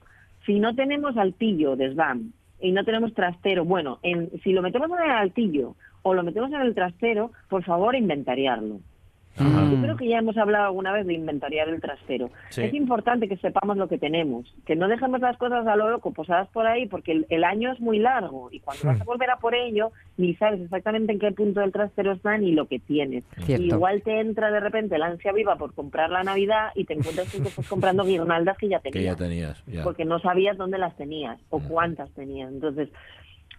[0.46, 4.90] Si no tenemos altillo de SBAM y no tenemos trastero, bueno, en, si lo metemos
[4.90, 8.80] en el altillo o lo metemos en el trastero, por favor, inventariarlo.
[9.36, 9.70] Ajá.
[9.70, 12.30] Yo creo que ya hemos hablado alguna vez de inventariar el trastero.
[12.50, 12.62] Sí.
[12.62, 16.12] Es importante que sepamos lo que tenemos, que no dejemos las cosas a lo loco
[16.12, 19.30] posadas por ahí, porque el, el año es muy largo y cuando vas a volver
[19.30, 22.80] a por ello, ni sabes exactamente en qué punto del trastero está ni lo que
[22.80, 23.24] tienes.
[23.44, 23.64] Cierto.
[23.64, 27.30] Igual te entra de repente la ansia viva por comprar la Navidad y te encuentras
[27.30, 29.64] que estás comprando guirnaldas que ya Que tenías, ya tenías.
[29.66, 29.84] Ya.
[29.84, 32.50] porque no sabías dónde las tenías o cuántas tenías.
[32.50, 32.88] Entonces,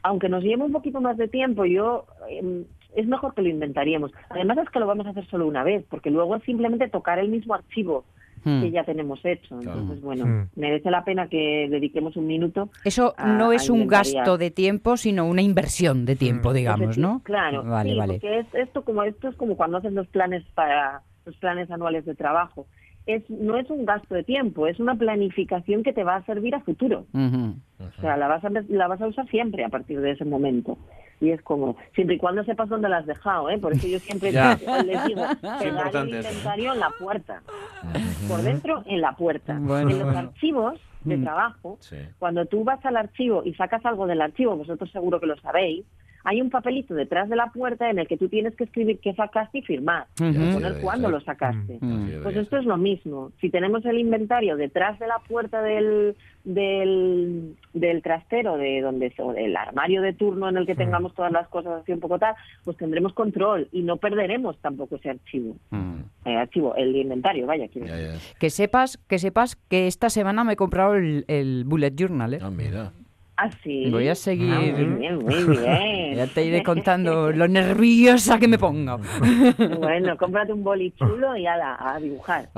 [0.04, 4.12] aunque nos lleve un poquito más de tiempo, yo em, es mejor que lo inventaríamos.
[4.30, 7.20] Además es que lo vamos a hacer solo una vez, porque luego es simplemente tocar
[7.20, 8.04] el mismo archivo
[8.44, 8.62] Hmm.
[8.62, 9.60] que ya tenemos hecho.
[9.60, 9.80] Claro.
[9.82, 10.48] Entonces, bueno, Hmm.
[10.56, 12.70] merece la pena que dediquemos un minuto.
[12.84, 17.22] Eso a- no es un gasto de tiempo, sino una inversión de tiempo, digamos, ¿no?
[17.24, 18.14] Claro, Vale, sí, vale.
[18.14, 22.04] porque es esto como esto es como cuando haces los planes para los planes anuales
[22.06, 22.66] de trabajo.
[23.06, 26.56] Es no es un gasto de tiempo, es una planificación que te va a servir
[26.56, 27.06] a futuro.
[27.14, 30.80] O sea, la vas a la vas a usar siempre a partir de ese momento.
[31.22, 33.58] Y es como, siempre y cuando sepas dónde la has dejado, ¿eh?
[33.60, 34.60] Por eso yo siempre les
[35.06, 35.22] digo,
[35.60, 36.18] pegar el eso.
[36.18, 37.42] inventario en la puerta.
[38.28, 39.58] Por dentro, en la puerta.
[39.60, 40.20] Bueno, en los bueno.
[40.20, 41.24] archivos de Mm.
[41.24, 41.98] trabajo, Sí.
[42.20, 45.86] cuando tú vas al archivo y sacas algo del archivo, vosotros seguro que lo sabéis,
[46.24, 49.14] hay un papelito detrás de la puerta en el que tú tienes que escribir qué
[49.14, 50.06] sacaste y firmar.
[50.16, 51.80] Sí, poner cuándo lo sacaste.
[52.24, 53.32] Pues esto es lo mismo.
[53.42, 59.34] Si tenemos el inventario detrás de la puerta del, del, del trastero, de donde o
[59.34, 62.36] del armario de turno en el que tengamos todas las cosas así un poco tal,
[62.64, 65.56] pues tendremos control y no perderemos tampoco ese archivo.
[66.26, 68.14] Eh, archivo, el inventario, vaya, ya.
[68.40, 72.40] Que sepas, que sepas que esta semana me he comprado el, el bullet journal, ¿eh?
[72.42, 72.92] Ah, mira.
[73.38, 73.90] Ah, sí.
[73.90, 74.54] Voy a seguir.
[74.54, 75.66] Ah, muy bien, muy bien.
[76.16, 79.00] Ya te iré contando lo nerviosa que me pongo.
[79.80, 82.50] Bueno, cómprate un boli chulo y ala, a dibujar.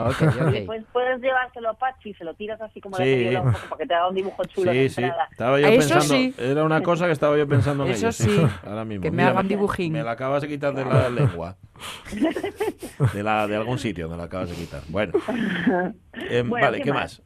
[0.51, 3.03] Después puedes llevárselo a Pachi y se lo tiras así como Sí.
[3.03, 5.03] de poco para que te haga un dibujo chulo de Sí.
[5.31, 6.03] Estaba yo Eso pensando.
[6.15, 6.33] sí.
[6.37, 8.47] Era una cosa que estaba yo pensando en Eso ello, sí.
[8.65, 9.01] Ahora mismo.
[9.03, 9.93] Que me Mira, hagan dibujín.
[9.93, 11.55] Me la acabas de quitar de la lengua.
[13.13, 14.81] De, la, de algún sitio me la acabas de quitar.
[14.89, 15.13] Bueno.
[16.29, 17.19] Em, Bueno, vale, ¿qué ¿qué más?
[17.19, 17.21] más?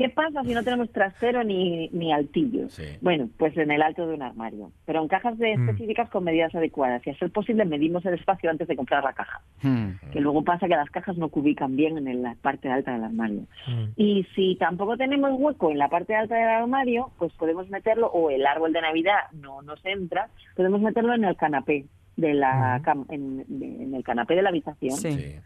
[0.00, 2.70] ¿Qué pasa si no tenemos trasero ni, ni altillo?
[2.70, 2.84] Sí.
[3.02, 5.68] Bueno, pues en el alto de un armario, pero en cajas de Mm.
[5.68, 7.06] específicas con medidas adecuadas.
[7.06, 9.90] Y a ser posible medimos el espacio antes de comprar la caja, Hmm.
[10.10, 13.40] que luego pasa que las cajas no cubican bien en la parte alta del armario.
[13.68, 13.84] Mm.
[13.96, 18.30] Y si tampoco tenemos hueco en la parte alta del armario, pues podemos meterlo, o
[18.30, 21.84] el árbol de Navidad no nos entra, podemos meterlo en el canapé
[22.16, 24.92] de la cam- en, de- en el canapé de la habitación.
[24.96, 25.12] Sí.
[25.12, 25.36] Sí.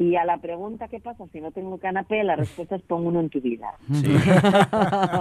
[0.00, 2.24] Y a la pregunta ¿qué pasa si no tengo canapé?
[2.24, 3.68] La respuesta es pon uno en tu vida.
[3.92, 4.06] Sí.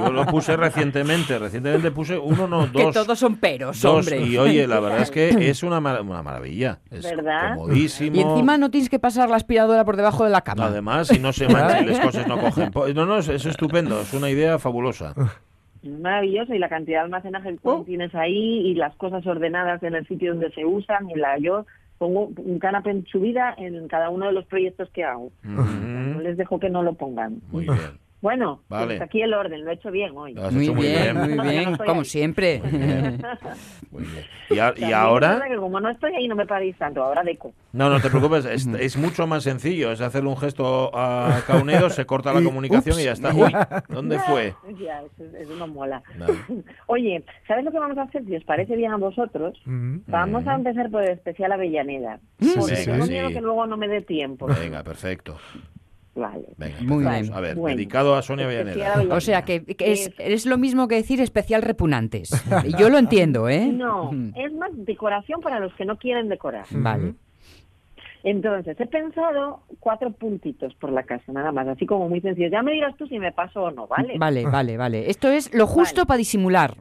[0.06, 1.38] Yo lo puse recientemente.
[1.38, 2.94] Recientemente puse uno, no, Que dos.
[2.96, 4.08] todos son peros, dos.
[4.08, 4.26] hombre.
[4.26, 6.80] Y oye, la verdad es que es una, mar- una maravilla.
[6.90, 7.56] Es ¿Verdad?
[7.58, 8.16] comodísimo.
[8.16, 10.68] Y encima no tienes que pasar la aspiradora por debajo de la cama.
[10.68, 12.72] Además, si no se mancha y las cosas no cogen.
[12.96, 14.00] No, no, es, es estupendo.
[14.00, 15.14] Es una idea fabulosa.
[15.84, 17.84] Es maravilloso y la cantidad de almacenaje que Oh.
[17.86, 21.10] tienes ahí y las cosas ordenadas en el sitio donde se usan.
[21.10, 21.66] Y la yo
[22.00, 25.32] pongo un canapé en su vida en cada uno de los proyectos que hago.
[25.44, 27.42] No les dejo que no lo pongan.
[27.52, 27.78] Muy bien.
[28.22, 30.34] Bueno, pues aquí el orden, lo he hecho bien hoy.
[30.34, 31.38] Lo has Muy hecho muy bien, bien.
[31.38, 32.06] muy bien, como ahí.
[32.06, 32.62] siempre.
[33.92, 34.24] Muy bien.
[34.52, 35.28] Y, a- y ahora.
[35.34, 37.54] es verdad que como no estoy ahí no me paréis tanto, ahora deco.
[37.74, 39.92] No, no te preocupes, es, es mucho más sencillo.
[39.92, 43.02] Es hacerle un gesto a Caunedo, se corta la comunicación ups.
[43.02, 43.34] y ya está.
[43.34, 43.52] Uy,
[43.88, 44.54] ¿dónde fue?
[44.80, 46.04] Ya, eso, eso no mola.
[46.88, 48.24] Oye, ¿sabes lo que vamos a hacer?
[48.26, 50.00] Si os parece bien a vosotros, Mm.
[50.08, 52.20] vamos a empezar por el especial Avellaneda.
[52.40, 53.12] Sí, Porque tengo sí.
[53.12, 54.46] miedo que luego no me dé tiempo.
[54.48, 55.38] Venga, perfecto.
[56.20, 56.46] Vale.
[56.58, 57.34] Venga, Muy bien.
[57.34, 57.76] A ver, Bueno.
[57.76, 58.46] dedicado a Sonia.
[58.46, 59.04] Avellaneda.
[59.16, 62.30] O sea, que, que es, es lo mismo que decir especial repugnantes.
[62.78, 63.68] Yo lo entiendo, ¿eh?
[63.68, 64.34] No, Mm.
[64.36, 66.66] es más decoración para los que no quieren decorar.
[66.72, 67.14] Vale.
[68.24, 72.50] Entonces, he pensado cuatro puntitos por la casa, nada más, así como muy sencillo.
[72.50, 74.18] Ya me dirás tú si me paso o no, ¿vale?
[74.18, 75.10] Vale, vale, vale.
[75.10, 76.08] Esto es lo justo Vale.
[76.08, 76.76] para disimular.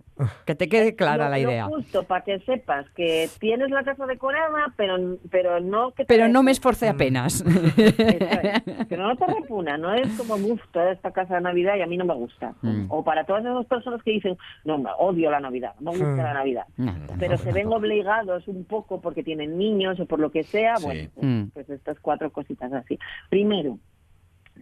[0.47, 1.67] Que te quede clara Lo- la idea.
[1.67, 6.29] justo para que sepas que tienes la casa decorada, pero, pero no que te Pero
[6.29, 7.41] no me esforcé apenas.
[7.77, 8.63] Eso es.
[8.89, 11.87] Pero no te repuna, no es como, uff, toda esta casa de Navidad y a
[11.87, 12.55] mí no me gusta.
[12.63, 12.87] Mm.
[12.89, 16.15] O para todas esas personas que dicen, no, me odio la Navidad, no me gusta
[16.23, 16.25] Mm.
[16.25, 16.65] la Navidad.
[16.77, 20.77] No, Pero se ven obligados un poco porque tienen niños o por lo que sea,
[20.77, 20.85] Sí.
[20.85, 21.43] bueno, Mm.
[21.55, 22.99] pues estas cuatro cositas así.
[23.31, 23.79] Primero,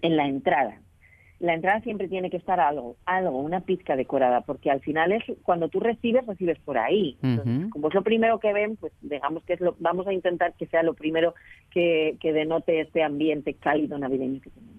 [0.03, 0.77] en la entrada.
[1.39, 5.23] La entrada siempre tiene que estar algo, algo, una pizca decorada, porque al final es
[5.43, 7.19] cuando tú recibes, recibes por ahí.
[7.23, 10.55] Entonces, como es lo primero que ven, pues digamos que es lo, vamos a intentar
[10.55, 11.35] que sea lo primero
[11.71, 14.76] que, que denote este ambiente cálido navideño que tenemos.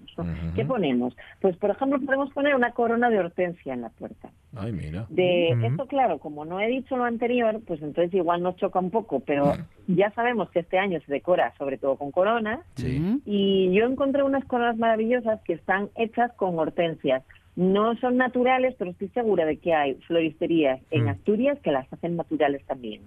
[0.55, 1.15] ¿Qué ponemos?
[1.41, 4.29] Pues por ejemplo podemos poner una corona de hortensia en la puerta.
[4.55, 5.05] Ay, mira.
[5.09, 8.91] De esto, claro, como no he dicho lo anterior, pues entonces igual nos choca un
[8.91, 9.53] poco, pero
[9.87, 13.21] ya sabemos que este año se decora sobre todo con coronas Sí.
[13.25, 17.23] Y yo encontré unas coronas maravillosas que están hechas con hortensias.
[17.55, 21.07] No son naturales, pero estoy segura de que hay floristerías en.
[21.07, 23.01] Asturias que las hacen naturales también.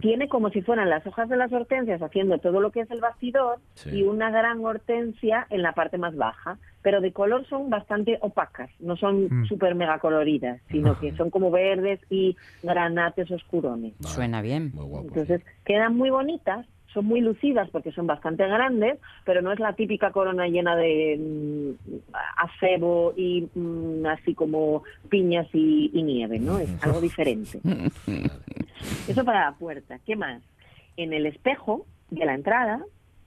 [0.00, 3.00] Tiene como si fueran las hojas de las hortensias haciendo todo lo que es el
[3.00, 3.90] bastidor Sí.
[3.98, 8.70] y una gran hortensia en la parte más baja, pero de color son bastante opacas,
[8.78, 9.46] no son Mm.
[9.46, 13.94] súper mega coloridas, sino que son como verdes y granates oscurones.
[13.98, 14.14] Vale.
[14.14, 14.72] Suena bien.
[15.02, 16.64] Entonces quedan muy bonitas,
[16.96, 21.18] son muy lucidas porque son bastante grandes, pero no es la típica corona llena de
[21.18, 21.94] mm,
[22.38, 26.58] acebo y mm, así como piñas y, y nieve, ¿no?
[26.58, 27.60] Es algo diferente.
[29.08, 29.98] Eso para la puerta.
[30.06, 30.42] ¿Qué más?
[30.96, 32.82] En el espejo de la entrada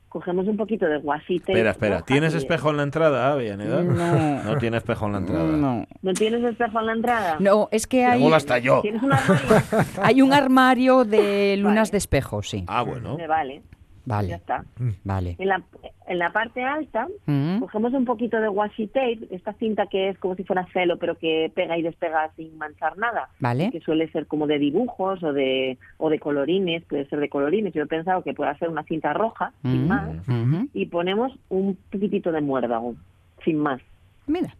[0.09, 1.51] cogemos un poquito de guasite.
[1.51, 2.01] Espera, espera.
[2.01, 3.83] ¿Tienes espejo en la entrada, Avellaneda?
[3.83, 4.43] No.
[4.43, 5.43] No tiene espejo en la entrada.
[5.43, 5.85] No.
[6.01, 7.37] ¿No tienes espejo en la entrada?
[7.39, 8.81] No, es que hay, hasta yo.
[8.81, 9.47] ¿Tienes un armario?
[10.03, 11.91] hay un armario de lunas Vale.
[11.91, 12.65] de espejo, sí.
[12.67, 13.15] Ah, bueno.
[13.17, 13.61] Me vale,
[14.09, 14.65] ya Vale, está.
[15.03, 15.35] vale.
[15.37, 15.61] En la,
[16.07, 17.59] en la parte alta Mm.
[17.59, 21.15] cogemos un poquito de washi tape, esta cinta que es como si fuera celo, pero
[21.15, 23.29] que pega y despega sin manchar nada.
[23.39, 23.69] Vale.
[23.71, 27.73] Que suele ser como de dibujos o de, o de colorines, puede ser de colorines.
[27.73, 29.87] Yo he pensado que puede ser una cinta roja, sin Mm.
[29.87, 30.09] más.
[30.73, 32.95] Y ponemos un poquitito de muérdago,
[33.45, 33.79] sin más.
[34.27, 34.55] Mira,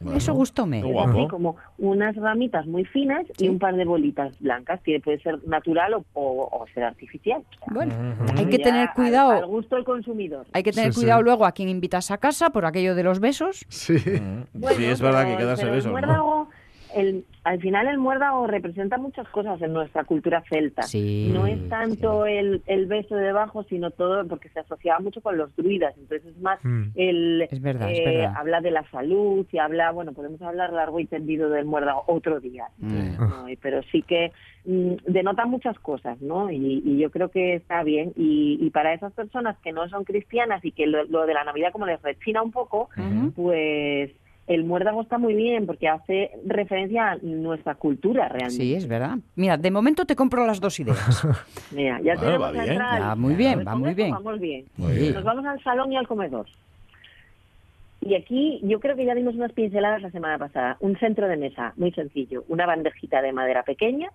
[0.00, 0.16] Bueno.
[0.16, 0.78] eso gustóme.
[0.78, 3.44] Así como unas ramitas muy finas Sí.
[3.44, 7.42] y un par de bolitas blancas, que puede ser natural o, o- o ser artificial.
[7.70, 8.38] Bueno, Ujú.
[8.38, 9.32] hay que tener al- cuidado.
[9.32, 10.46] Al, gusto del consumidor.
[10.54, 11.04] Hay que tener Sí, sí.
[11.04, 13.66] cuidado luego a quien invitas a casa por aquello de los besos.
[13.68, 13.94] Sí.
[14.54, 16.48] Bueno, sí, es verdad que hay que pero- darse pero besos, el ¿no?
[16.94, 20.82] El, al final el muérdago representa muchas cosas en nuestra cultura celta.
[20.82, 21.30] Sí.
[21.32, 25.36] No es tanto el, el beso de debajo, sino todo porque se asociaba mucho con
[25.36, 25.94] los druidas.
[25.96, 26.82] Entonces es más Mm.
[26.94, 27.42] el...
[27.50, 28.34] Es verdad, es eh, verdad.
[28.36, 32.40] Habla de la salud y habla, bueno, podemos hablar largo y tendido del muérdago otro
[32.40, 32.66] día.
[32.78, 33.16] Mm.
[33.18, 33.48] ¿no?
[33.48, 34.32] Y- Pero sí que
[34.64, 36.50] mm, denota muchas cosas, ¿no?
[36.50, 38.12] Y, y yo creo que está bien.
[38.16, 41.44] Y, y para esas personas que no son cristianas y que lo, lo de la
[41.44, 42.88] Navidad como les rechina un poco,
[43.34, 44.10] pues
[44.52, 48.56] el muérdago está muy bien porque hace referencia a nuestra cultura realmente.
[48.64, 49.18] Sí, es verdad.
[49.36, 51.24] Mira, de momento te compro las dos ideas.
[51.70, 52.72] Mira, ya Bueno, tenemos va la bien.
[52.72, 53.14] entrada Va lista.
[53.16, 54.10] muy bien, va muy bien.
[54.10, 54.64] Vamos bien.
[54.76, 55.14] Muy bien.
[55.14, 56.46] Nos vamos al salón y al comedor.
[58.00, 60.76] Y aquí yo creo que ya dimos unas pinceladas la semana pasada.
[60.80, 64.10] Un centro de mesa muy sencillo, una bandejita de madera pequeña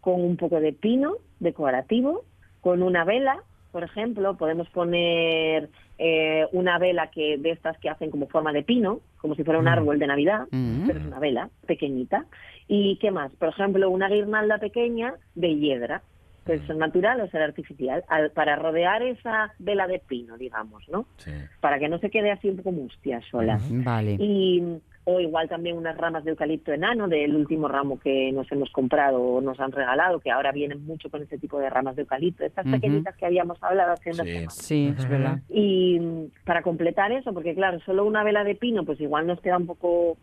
[0.00, 2.24] con un poco de pino decorativo,
[2.62, 3.36] con una vela,
[3.70, 8.62] por ejemplo, podemos poner eh, una vela que de estas que hacen como forma de
[8.64, 9.68] pino, como si fuera un Mm.
[9.68, 10.86] árbol de Navidad, Mm.
[10.86, 12.26] pero es una vela pequeñita.
[12.68, 13.32] ¿Y qué más?
[13.36, 16.02] Por ejemplo, una guirnalda pequeña de hiedra,
[16.44, 21.06] que es natural o ser artificial, al- para rodear esa vela de pino, digamos, ¿no?
[21.18, 21.30] Sí.
[21.60, 23.58] Para que no se quede así un poco mustia sola.
[23.70, 24.16] Vale.
[24.18, 24.60] Y
[25.04, 29.20] o igual también unas ramas de eucalipto enano del último ramo que nos hemos comprado
[29.20, 32.44] o nos han regalado, que ahora vienen mucho con ese tipo de ramas de eucalipto,
[32.44, 34.32] estas pequeñitas que habíamos hablado hace unas Sí.
[34.32, 34.54] semanas.
[34.54, 35.38] Sí, es verdad.
[35.48, 39.40] Y mm, para completar eso, porque claro, solo una vela de pino, pues igual nos
[39.40, 40.16] queda un poco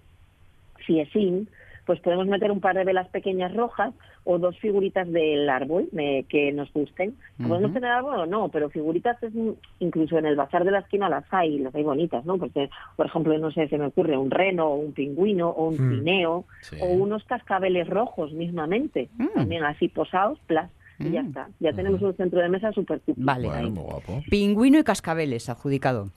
[0.85, 1.49] fiesín,
[1.89, 6.23] pues podemos meter un par de velas pequeñas rojas o dos figuritas del árbol eh,
[6.29, 7.15] que nos gusten.
[7.41, 9.33] Podemos tener árbol o no, pero figuritas es,
[9.79, 12.37] incluso en el bazar de la esquina las hay, las hay bonitas, ¿no?
[12.37, 15.73] Porque, por ejemplo, no sé, se me ocurre un reno o un pingüino o un
[15.73, 15.89] Mm.
[15.89, 16.75] trineo Sí.
[16.79, 19.27] o unos cascabeles rojos mismamente, Mm.
[19.33, 21.27] también así posados, plas, y ya Mm.
[21.29, 21.47] está.
[21.59, 23.47] Ya tenemos un centro de mesa súper Vale.
[23.47, 24.21] Bueno, muy guapo.
[24.29, 26.09] Pingüino y cascabeles, adjudicado.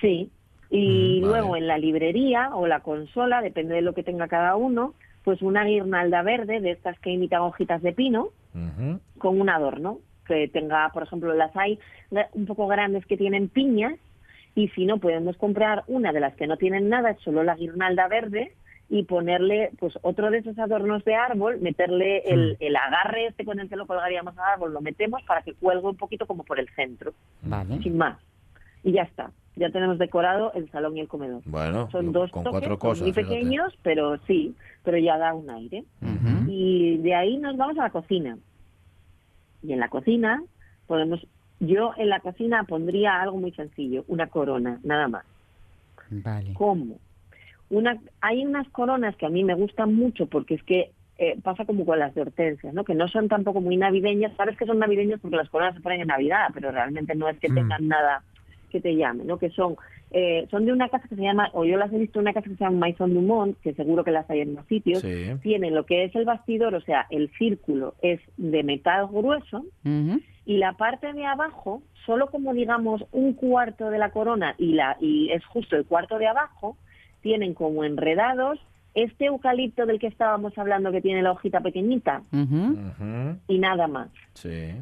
[0.00, 0.30] Sí,
[0.70, 1.60] y Mm, luego vale.
[1.62, 5.64] en la librería o la consola, depende de lo que tenga cada uno, pues una
[5.64, 8.28] guirnalda verde de estas que imitan hojitas de pino
[9.18, 11.78] con un adorno que tenga, por ejemplo, las hay
[12.32, 13.94] un poco grandes que tienen piñas
[14.54, 17.54] y si no podemos comprar una de las que no tienen nada, es solo la
[17.56, 18.52] guirnalda verde
[18.88, 23.60] y ponerle pues otro de esos adornos de árbol, meterle el, el agarre este con
[23.60, 26.58] el que lo colgaríamos al árbol, lo metemos para que cuelgue un poquito como por
[26.58, 27.78] el centro, Vale.
[27.82, 28.18] sin más.
[28.82, 31.42] Y ya está, ya tenemos decorado el salón y el comedor.
[31.46, 33.02] Bueno, Son dos con toques, cuatro cosas.
[33.02, 33.34] muy fíjate.
[33.34, 35.84] pequeños, pero sí, pero ya da un aire.
[36.46, 38.38] Y de ahí nos vamos a la cocina.
[39.62, 40.42] Y en la cocina
[40.86, 41.26] podemos,
[41.60, 45.24] yo en la cocina pondría algo muy sencillo, una corona, nada más.
[46.10, 46.54] Vale.
[46.54, 46.96] ¿Cómo?
[47.68, 51.66] Una, hay unas coronas que a mí me gustan mucho porque es que eh, pasa
[51.66, 52.82] como con las de hortensia, ¿no?
[52.84, 54.34] Que no son tampoco muy navideñas.
[54.36, 57.38] Sabes que son navideñas porque las coronas se ponen en Navidad, pero realmente no es
[57.38, 57.54] que Mm.
[57.54, 58.22] tengan nada
[58.70, 59.38] que te llame, ¿no?
[59.38, 59.76] Que son
[60.12, 62.32] eh, son de una casa que se llama, o yo las he visto en una
[62.32, 65.02] casa que se llama Maison Dumont, que seguro que las hay en más sitios.
[65.02, 65.30] Sí.
[65.42, 69.64] Tienen lo que es el bastidor, o sea, el círculo es de metal grueso
[70.44, 74.96] y la parte de abajo, solo como digamos un cuarto de la corona y, la,
[75.00, 76.76] y es justo el cuarto de abajo,
[77.20, 78.58] tienen como enredados
[78.94, 82.22] este eucalipto del que estábamos hablando que tiene la hojita pequeñita
[83.46, 84.08] y nada más.
[84.34, 84.72] Sí.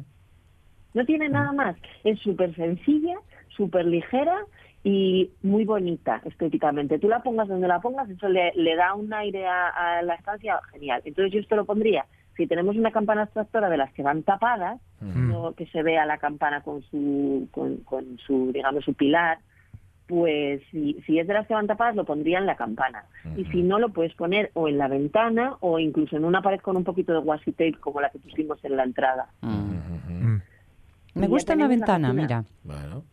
[0.95, 1.75] No tiene nada más.
[2.03, 3.15] Es súper sencilla,
[3.59, 4.37] súper ligera
[4.85, 6.97] y muy bonita estéticamente.
[6.97, 10.15] Tú la pongas donde la pongas, eso le, le da un aire a, a la
[10.15, 11.01] estancia genial.
[11.03, 12.05] Entonces yo esto lo pondría,
[12.37, 16.19] si tenemos una campana extractora de las que van tapadas, no que se vea la
[16.19, 19.39] campana con su, con, con su digamos, su pilar,
[20.07, 23.03] pues si, si es de las que van tapadas lo pondría en la campana.
[23.35, 26.61] Y si no, lo puedes poner o en la ventana o incluso en una pared
[26.61, 29.27] con un poquito de washi tape como la que pusimos en la entrada.
[29.41, 29.73] Mm.
[30.07, 30.41] Mm.
[31.15, 32.45] Me gusta en la ventana, mira.
[32.63, 33.03] Bueno.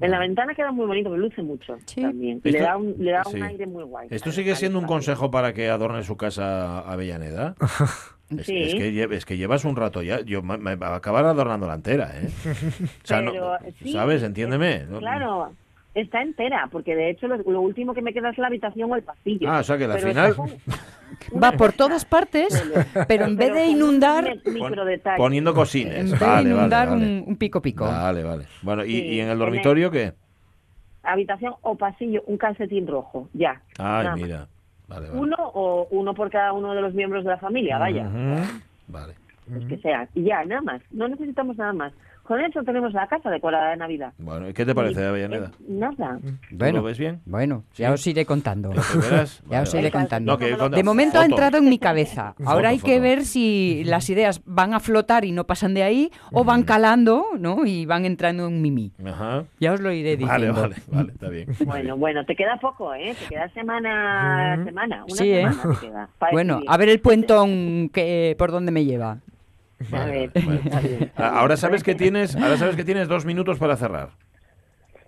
[0.00, 2.00] En la ventana queda muy bonito, pero luce mucho Sí.
[2.02, 2.38] también.
[2.38, 4.08] Esto- le da un, le da un aire muy guay.
[4.10, 7.54] ¿Esto sigue siendo un consejo para que adorne su casa Avellaneda?
[8.32, 8.56] Es, Sí.
[8.62, 10.22] es que, es que llevas un rato ya.
[10.22, 12.30] Yo me, me va a acabar adornando la entera, ¿eh?
[12.46, 14.22] O sea, no- Pero, sí, ¿Sabes?
[14.22, 14.86] Entiéndeme.
[15.00, 15.52] Claro,
[15.94, 18.96] está entera, porque de hecho lo, lo último que me queda es la habitación o
[18.96, 19.50] el pasillo.
[19.50, 20.34] Ah, o sea que al final-
[21.42, 22.48] Va por todas partes,
[23.08, 24.36] pero en vez de inundar,
[25.16, 25.96] poniendo cosines.
[25.96, 27.04] en vez de Vale, inundar vale.
[27.04, 27.84] un, un pico pico.
[27.84, 28.46] Vale, vale.
[28.62, 30.12] Bueno, ¿y, Sí, y en el en dormitorio qué?
[31.02, 33.60] Habitación o pasillo, un calcetín rojo, ya.
[33.78, 34.46] Ay, mira.
[34.88, 35.18] Vale, vale.
[35.20, 38.08] Uno o uno por cada uno de los miembros de la familia, vaya.
[38.88, 39.14] Vale.
[39.50, 40.08] Los que sea.
[40.14, 40.82] Y ya, nada más.
[40.92, 41.92] No necesitamos nada más.
[42.22, 44.12] Con eso tenemos la casa decorada de Navidad.
[44.18, 45.50] Bueno, ¿y qué te parece, Avellaneda?
[45.66, 46.18] Nada.
[46.22, 47.20] ¿Tú Bueno, lo ves bien?
[47.26, 47.82] bueno, ¿Sí?
[47.82, 48.72] ya os iré contando.
[48.72, 49.78] Ya Vale, os vale.
[49.80, 50.32] iré contando.
[50.32, 52.34] No, que yo De momento ha entrado en mi cabeza.
[52.44, 53.02] Ahora hay que foto.
[53.02, 57.24] ver si las ideas van a flotar y no pasan de ahí o van calando,
[57.38, 57.66] ¿no?
[57.66, 58.92] Y van entrando en mimí.
[59.04, 59.44] Ajá.
[59.58, 60.60] Ya os lo iré Vale, diciendo.
[60.62, 61.48] vale, vale, está bien.
[61.66, 62.00] Bueno, bien.
[62.00, 63.14] bueno, te queda poco, ¿eh?
[63.18, 65.40] Te queda semana, semana, una Sí, ¿eh?
[65.50, 66.08] semana te queda.
[66.30, 69.18] Bueno, a ver el puentón que por dónde me lleva.
[69.92, 70.30] A ver,
[70.80, 71.12] bien.
[71.16, 74.10] Ah, Ahora sabes que tienes, ahora sabes que tienes dos minutos para cerrar.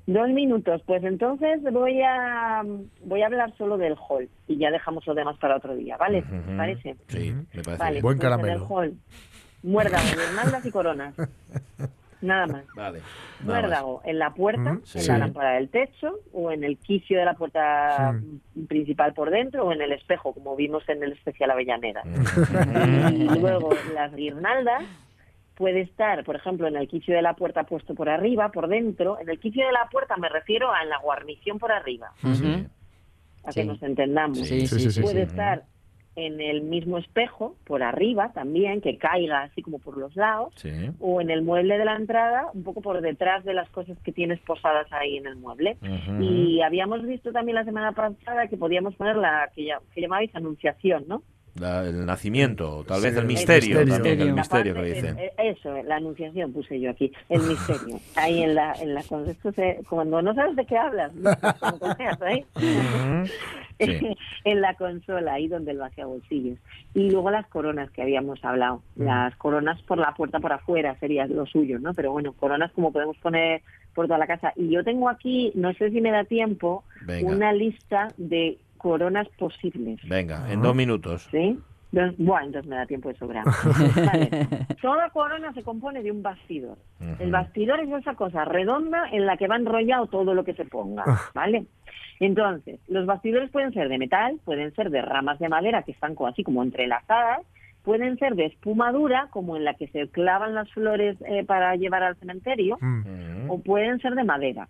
[0.07, 2.63] Dos minutos, pues entonces voy a
[3.05, 6.23] voy a hablar solo del hall y ya dejamos lo demás para otro día, ¿vale?
[6.23, 6.57] ¿Te Ujú.
[6.59, 6.97] parece?
[7.09, 8.03] Sí, me parece Vale, bien.
[8.03, 8.53] Buen pues caramelo.
[8.67, 8.99] el hall,
[10.67, 11.15] y coronas.
[12.25, 12.65] Nada más.
[12.75, 12.99] Vale.
[13.01, 13.63] nada más.
[13.63, 15.07] Muérdago en la puerta, en Sí.
[15.09, 18.15] la lámpara del techo, o en el quicio de la puerta
[18.69, 22.03] principal por dentro, o en el espejo, como vimos en el especial Avellaneda.
[23.13, 24.83] Y luego las guirnaldas
[25.55, 29.19] puede estar, por ejemplo, en el quicio de la puerta puesto por arriba, por dentro.
[29.21, 32.67] En el quicio de la puerta me refiero a la guarnición por arriba, Sí.
[33.45, 33.61] a Sí.
[33.61, 34.39] que nos entendamos.
[34.39, 35.01] Sí, Sí, sí, sí, sí.
[35.03, 35.31] puede sí.
[35.31, 35.63] estar
[36.16, 40.70] en el mismo espejo, por arriba también, que caiga así como por los lados, Sí.
[41.00, 44.12] o en el mueble de la entrada, un poco por detrás de las cosas que
[44.12, 45.77] tienes posadas ahí en el mueble.
[46.20, 50.35] Y habíamos visto también la semana pasada que podíamos poner la que, ya, que llamabais
[50.35, 51.22] anunciación, ¿no?
[51.61, 53.95] La- el nacimiento, tal Sí, vez el el misterio, misterio.
[53.95, 55.17] también, el misterio que dicen.
[55.38, 58.01] Eso, la anunciación puse yo aquí, el misterio.
[58.17, 59.03] Ahí en la, en la
[59.88, 61.12] cuando no sabes de qué hablas,
[61.79, 62.45] consejas, ¿eh?
[63.81, 64.17] Sí.
[64.45, 66.59] en la consola, ahí donde el vacía bolsillos.
[66.95, 68.83] Y luego las coronas que habíamos hablado.
[68.95, 71.93] Las coronas por la puerta por afuera sería lo suyo, ¿no?
[71.93, 73.62] Pero bueno, coronas como podemos poner
[73.93, 74.53] por toda la casa.
[74.55, 77.29] Y yo tengo aquí, no sé si me da tiempo, Venga.
[77.33, 79.99] una lista de coronas posibles.
[80.07, 81.27] Venga, en dos minutos.
[81.31, 81.59] ¿Sí?
[81.90, 83.42] Dos- Bueno, entonces me da tiempo de sobra.
[84.12, 84.29] Vale.
[84.83, 86.77] Toda corona se compone de un bastidor.
[87.18, 90.66] El bastidor es esa cosa redonda en la que va enrollado todo lo que se
[90.66, 91.03] ponga,
[91.35, 91.64] ¿vale?
[92.20, 96.14] Entonces, los bastidores pueden ser de metal, pueden ser de ramas de madera que están
[96.29, 97.40] así como entrelazadas,
[97.85, 101.75] pueden ser de espuma dura, como en la que se clavan las flores eh, para
[101.77, 103.49] llevar al cementerio, Mm.
[103.51, 104.68] O pueden ser de madera.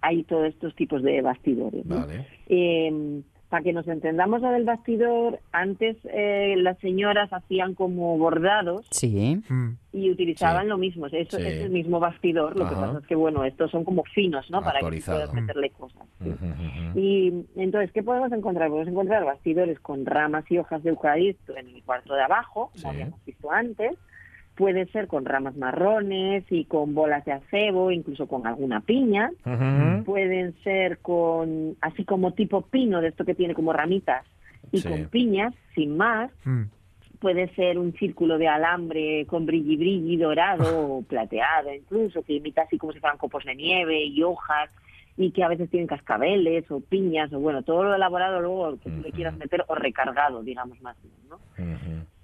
[0.00, 1.84] Hay todos estos tipos de bastidores.
[1.86, 2.00] ¿no?
[2.00, 2.26] Vale.
[2.48, 8.86] Eh, para que nos entendamos lo del bastidor, antes eh, las señoras hacían como bordados
[8.92, 9.42] Sí.
[9.48, 9.70] Mm.
[9.92, 10.68] y utilizaban Sí.
[10.68, 11.42] lo mismo, eso Sí.
[11.44, 14.62] es el mismo bastidor, lo que pasa es que bueno, estos son como finos, ¿no?
[14.62, 16.06] Para que puedas meterle cosas.
[16.94, 18.68] Y entonces, ¿qué podemos encontrar?
[18.68, 22.92] Podemos encontrar bastidores con ramas y hojas de eucalipto en el cuarto de abajo, como
[22.92, 23.96] habíamos visto antes.
[24.60, 29.30] Puede ser con ramas marrones y con bolas de acebo, incluso con alguna piña.
[30.04, 34.26] Pueden ser con, así como tipo pino, de esto que tiene como ramitas,
[34.70, 34.88] y Sí.
[34.90, 36.30] con piñas, sin más.
[36.44, 36.64] Mm.
[37.20, 40.62] Puede ser un círculo de alambre con brilli brilli dorado
[40.98, 44.68] o plateado incluso, que imita así como si fueran copos de nieve y hojas
[45.16, 48.90] y que a veces tienen cascabeles o piñas o bueno, todo lo elaborado luego que
[48.90, 51.38] tú le quieras meter o recargado, digamos más bien, ¿no?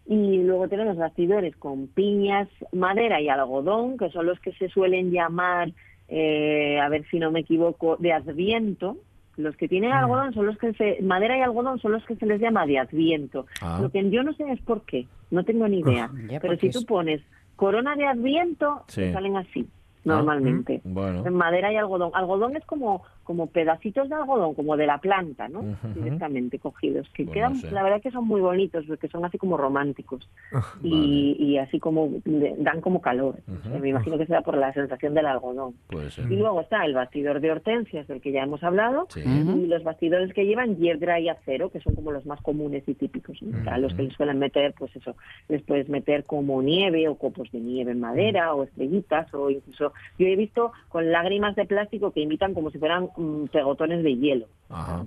[0.09, 5.11] Y luego tenemos bastidores con piñas, madera y algodón, que son los que se suelen
[5.11, 5.72] llamar
[6.09, 8.96] eh, a ver si no me equivoco, de Adviento.
[9.36, 9.94] Los que tienen Mm.
[9.94, 12.78] algodón son los que se, madera y algodón son los que se les llama de
[12.78, 13.46] Adviento.
[13.61, 13.80] Ah.
[13.82, 16.09] Lo que yo no sé es por qué, no tengo ni idea.
[16.30, 17.20] Ya, Pero si es- tú pones
[17.57, 19.12] corona de Adviento, Sí.
[19.12, 20.80] salen así, Ah, normalmente.
[20.84, 21.26] Bueno.
[21.26, 22.12] En madera y algodón.
[22.14, 25.62] Algodón es como, como pedacitos de algodón, como de la planta, ¿no?
[25.95, 27.09] Directamente cogidos.
[27.11, 27.70] Que Pues quedan, no sé.
[27.72, 30.29] la verdad que son muy bonitos, porque son así como románticos.
[30.53, 33.37] Ah, y, y así como de- dan como calor.
[33.81, 35.74] Me imagino que será por la sensación del algodón.
[35.89, 36.31] Puede ser.
[36.31, 39.20] Y luego está el bastidor de hortensias, del que ya hemos hablado, Sí.
[39.24, 42.95] y los bastidores que llevan hiedra y acero, que son como los más comunes y
[42.95, 43.43] típicos.
[43.43, 43.70] ¿no?
[43.70, 45.16] A los que les suelen meter, pues eso,
[45.49, 49.93] les puedes meter como nieve o copos de nieve en madera o estrellitas o incluso,
[50.18, 53.09] yo he visto con lágrimas de plástico que imitan como si fueran
[53.53, 54.47] pegotones de hielo.
[54.69, 55.05] Ajá.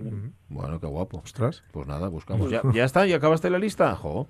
[0.49, 1.20] Bueno, qué guapo.
[1.24, 1.64] Ostras.
[1.72, 2.49] Pues nada, buscamos.
[2.49, 3.05] ¿Ya, ¿Ya está?
[3.05, 3.95] ¿Ya acabaste la lista?
[3.95, 4.28] Jo.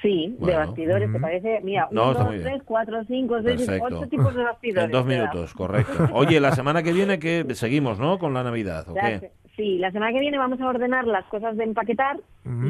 [0.00, 0.46] Sí, Bueno.
[0.60, 1.60] de bastidores, ¿te parece?
[1.62, 3.98] Mira, No, uno, dos, tres, cuatro, cinco, seis, Perfecto.
[3.98, 4.84] ocho tipos de bastidores.
[4.84, 6.08] En dos minutos, correcto.
[6.14, 8.18] Oye, la semana que viene que seguimos, ¿no?
[8.18, 9.30] Con la Navidad, ¿o qué?
[9.56, 12.18] Sí, la semana que viene vamos a ordenar las cosas de empaquetar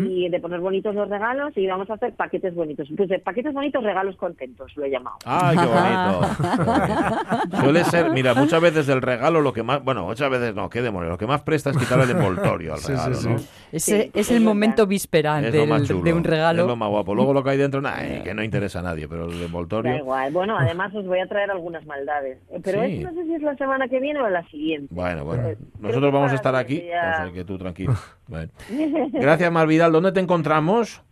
[0.04, 2.88] y de poner bonitos los regalos y vamos a hacer paquetes bonitos.
[2.96, 5.16] Pues de paquetes bonitos, regalos contentos, lo he llamado.
[5.24, 7.56] ¡Ay, qué bonito!
[7.60, 10.82] Suele ser, mira, muchas veces del regalo lo que más, bueno, muchas veces no, qué
[10.82, 13.38] demonios, lo que más presta es quitar el envoltorio al Sí, regalo, sí, ¿no?
[13.38, 13.48] sí.
[13.72, 16.02] Ese Sí, es es el momento Es del- chulo.
[16.04, 16.62] de un regalo.
[16.62, 17.14] Es lo más guapo.
[17.14, 19.46] Luego lo que hay dentro, nada, eh, que no interesa a nadie, pero el Da
[19.46, 19.96] envoltorio.
[19.96, 20.32] igual.
[20.32, 22.38] Bueno, además os voy a traer algunas maldades.
[22.62, 24.88] Pero no sé si es la semana que viene o la siguiente.
[24.94, 25.48] Bueno, bueno.
[25.48, 27.94] Eh, Nosotros vamos a estar que aquí, ya- o sea que tú tranquilo.
[28.28, 28.50] Bueno.
[29.12, 29.92] Gracias, Marvidal.
[29.92, 31.02] ¿Dónde te encontramos?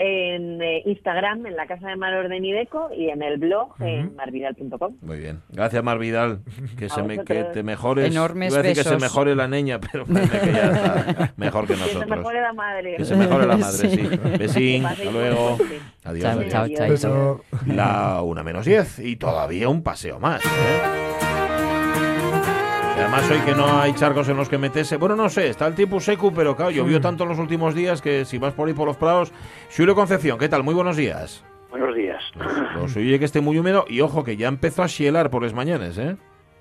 [0.00, 3.74] En eh, Instagram, en la casa de Mar Orden y Deco y en el blog
[3.80, 4.94] en marvidal.com.
[5.02, 5.40] Muy bien.
[5.50, 6.38] Gracias, Marvidal.
[6.78, 8.08] Que, se me, que te mejores.
[8.08, 9.02] Enormes Iba a decir que se besos.
[9.02, 12.16] mejore la niña, pero parece que ya está mejor que Que se nosotros.
[12.16, 12.94] mejore la madre.
[12.96, 13.96] Que se mejore la madre, sí.
[13.96, 14.08] Sí.
[14.38, 15.58] Besín, hasta luego.
[16.04, 16.78] Adiós, Chao, adiós.
[16.78, 17.40] chao, chao.
[17.66, 20.44] La una menos 10 y todavía un paseo más.
[20.44, 21.27] ¿eh?
[22.98, 24.96] Además hoy que no hay charcos en los que meterse.
[24.96, 28.02] Bueno, no sé, está el tiempo seco, pero claro, llovió tanto en los últimos días
[28.02, 29.32] que si vas por ahí por los prados.
[29.74, 30.64] Julio Concepción, ¿qué tal?
[30.64, 31.44] Muy buenos días.
[31.70, 32.22] Buenos días.
[32.74, 35.44] Lo suyo es que esté muy húmedo y ojo que ya empezó a xielar por
[35.44, 36.16] las mañanas, ¿eh?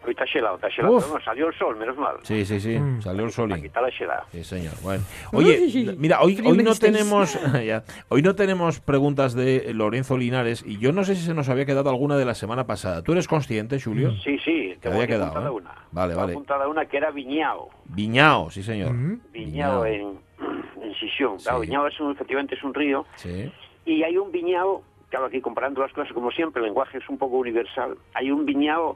[0.08, 1.00] Hoy está helado, está helado.
[1.02, 2.16] No, salió el sol, menos mal.
[2.24, 3.62] Sí, sí, sí, salió el Para solín.
[3.62, 4.26] quitar la helada.
[4.32, 4.74] Sí, señor.
[4.82, 5.04] Bueno.
[5.34, 10.78] Oye, Uy, mira, hoy, no tenemos ya, hoy no tenemos preguntas de Lorenzo Linares y
[10.78, 13.02] yo no sé si se nos había quedado alguna de la semana pasada.
[13.04, 14.14] ¿Tú eres consciente, Julio?
[14.24, 15.50] Sí, sí, Te había aquí quedado, ¿eh?
[15.50, 15.72] una.
[15.92, 16.34] Vale, Tengo vale.
[16.34, 17.70] apuntada una que era Viñao.
[17.86, 18.94] Viñao, sí, señor.
[18.94, 19.20] Mm.
[19.34, 20.20] Viñao en,
[20.82, 21.36] en Sisión.
[21.40, 21.68] Claro, Sí.
[21.68, 23.06] Viñao es un, efectivamente es un río.
[23.16, 23.52] Sí.
[23.86, 27.18] Y hay un viñao, claro, aquí comparando las cosas como siempre, el lenguaje es un
[27.18, 27.98] poco universal.
[28.14, 28.96] Hay un viñao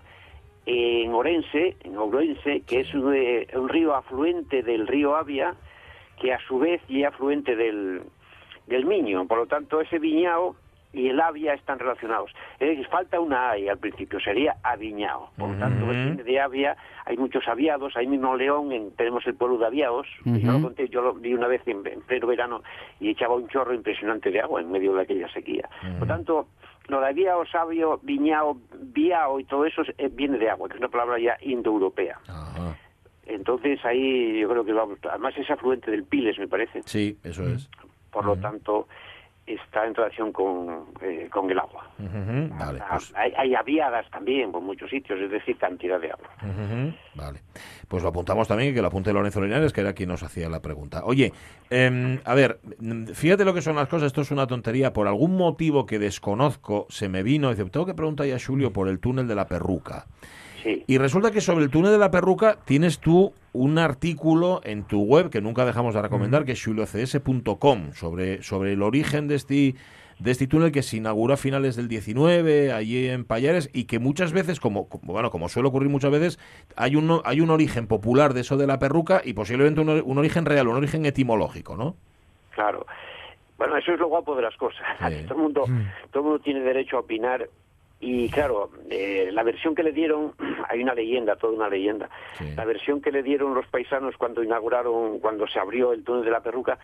[0.72, 5.54] en Orense, en Ourense, que es un, eh, un río afluente del río Avia,
[6.20, 8.02] que a su vez es afluente del,
[8.68, 9.26] del Miño.
[9.28, 10.56] Por lo tanto, ese viñao
[10.94, 12.32] y el Avia están relacionados.
[12.60, 15.32] Es decir, falta una A al principio, sería Aviñao.
[15.38, 15.86] Por lo tanto,
[16.24, 20.06] de Avia, hay muchos aviados, ahí mismo en León en- tenemos el pueblo de Aviados,
[20.24, 22.62] que yo lo conté, yo lo vi una vez en, en pleno verano
[23.00, 25.68] y echaba un chorro impresionante de agua en medio de aquella sequía.
[25.98, 26.61] Por tanto, lo de
[27.00, 30.90] aviao, sabio, viñao, viao y todo eso es- eh, viene de agua, que es una
[30.90, 32.20] palabra ya indoeuropea.
[32.28, 32.78] Ajá.
[33.26, 36.82] Entonces ahí yo creo que vamos, además es afluente del Piles, me parece.
[36.84, 37.70] Sí, eso es.
[38.12, 38.88] Por lo tanto,
[39.48, 41.90] está en relación con, eh, con el agua.
[41.98, 46.30] Vale, Ah, pues, hay, hay aviadas también por muchos sitios, es decir, cantidad de agua.
[47.16, 47.40] vale.
[47.88, 50.48] Pues lo apuntamos también y que lo apunte Lorenzo Linares, que era quien nos hacía
[50.50, 51.02] la pregunta.
[51.04, 51.34] Oye,
[51.70, 52.60] em, a ver,
[53.14, 54.94] fíjate lo que son las cosas, esto es una tontería.
[54.94, 58.72] Por algún motivo que desconozco, se me vino, dice, tengo que preguntar ya a Julio
[58.72, 60.06] por el túnel de la perruca.
[60.64, 60.84] Sí.
[60.88, 65.04] Y resulta que sobre el túnel de la perruca tienes tú un artículo en tu
[65.04, 69.76] web que nunca dejamos de recomendar, que es juliocs.com, sobre, sobre el origen de este,
[70.20, 74.00] de este túnel que se inauguró a finales del 19, allí en Payares, y que
[74.00, 76.40] muchas veces, como, como- bueno, como suele ocurrir muchas veces,
[76.76, 80.18] hay un, hay un origen popular de eso de la perruca y posiblemente un, un
[80.18, 81.96] origen real, un origen etimológico, ¿no?
[82.52, 82.86] Claro.
[83.58, 84.82] Bueno, eso es lo guapo de las cosas.
[85.00, 85.24] Sí.
[85.28, 85.62] Todo el mundo,
[86.12, 87.48] todo el mundo tiene derecho a opinar.
[88.04, 90.34] Y claro, eh, la versión que le dieron,
[90.70, 92.10] hay una leyenda, toda una leyenda.
[92.34, 92.54] Sí.
[92.56, 96.32] La versión que le dieron los paisanos cuando inauguraron, cuando se abrió el túnel de
[96.32, 96.80] la perruca,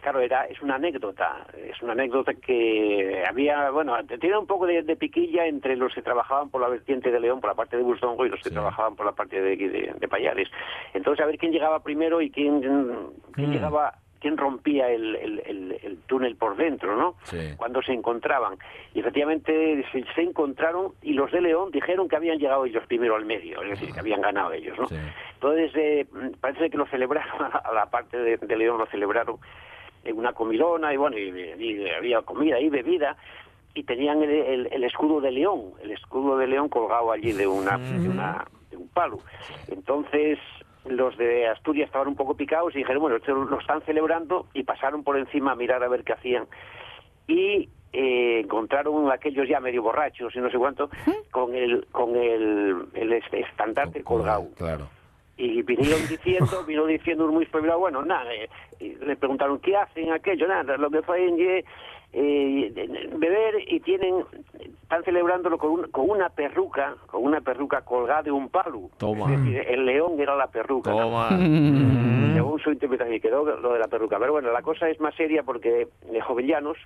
[0.00, 1.46] claro, era es una anécdota.
[1.56, 6.00] Es una anécdota que había, bueno, tiene un poco de, de piquilla entre los que
[6.02, 8.54] trabajaban por la vertiente de León, por la parte de Bustongo, y los que Sí.
[8.54, 10.48] trabajaban por la parte de, de, de Payares.
[10.94, 12.60] Entonces, a ver quién llegaba primero y quién,
[13.34, 13.52] quién Mm.
[13.52, 13.92] llegaba
[14.22, 17.16] quién rompía el, el- el- el túnel por dentro, ¿no?
[17.24, 17.38] Sí.
[17.58, 18.56] Cuando se encontraban.
[18.94, 23.16] Y efectivamente se, se encontraron y los de León dijeron que habían llegado ellos primero
[23.16, 24.86] al medio, es decir, que habían ganado ellos, ¿no?
[24.86, 24.96] Sí.
[25.34, 26.06] Entonces, eh,
[26.40, 29.36] parece que lo celebraron, a la parte de, de León lo celebraron
[30.04, 33.16] en una comilona y bueno, y, y había comida y bebida
[33.74, 37.46] y tenían el, el- el escudo de León, el escudo de León colgado allí de
[37.46, 39.18] una, de una de un palo.
[39.68, 40.38] Entonces
[40.86, 44.64] los de Asturias estaban un poco picados y dijeron, bueno, esto lo están celebrando y
[44.64, 46.46] pasaron por encima a mirar a ver qué hacían.
[47.28, 50.90] Y eh, encontraron aquellos ya medio borrachos y no sé cuánto,
[51.30, 54.48] con el, con el, el est- estandarte colgado.
[54.56, 54.88] Claro.
[55.36, 58.48] Y vinieron diciendo, vino diciendo un muy espabilado, bueno, nada, eh,
[58.80, 61.26] le preguntaron qué hacen aquello, nada, lo que fue
[62.14, 64.24] eh, beber y tienen,
[64.82, 68.90] están celebrándolo con, un- con una perruca, con una perruca colgada de un palo.
[68.98, 69.32] Toma.
[69.32, 70.90] Es decir, el león era la perruca.
[70.90, 70.98] ¿no?
[70.98, 71.28] Toma.
[72.34, 74.18] Según su interpretación, y quedó lo de la perruca.
[74.18, 76.76] Pero bueno, la cosa es más seria porque de Jovellanos,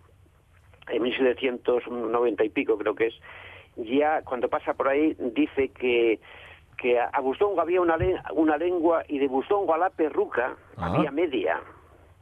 [0.88, 3.14] en 1790 y pico creo que es,
[3.76, 6.20] ya cuando pasa por ahí dice que
[6.78, 7.96] que a Bustongo había una,
[8.34, 10.92] una lengua y de Bustongo a la perruca Ah.
[10.94, 11.58] había media.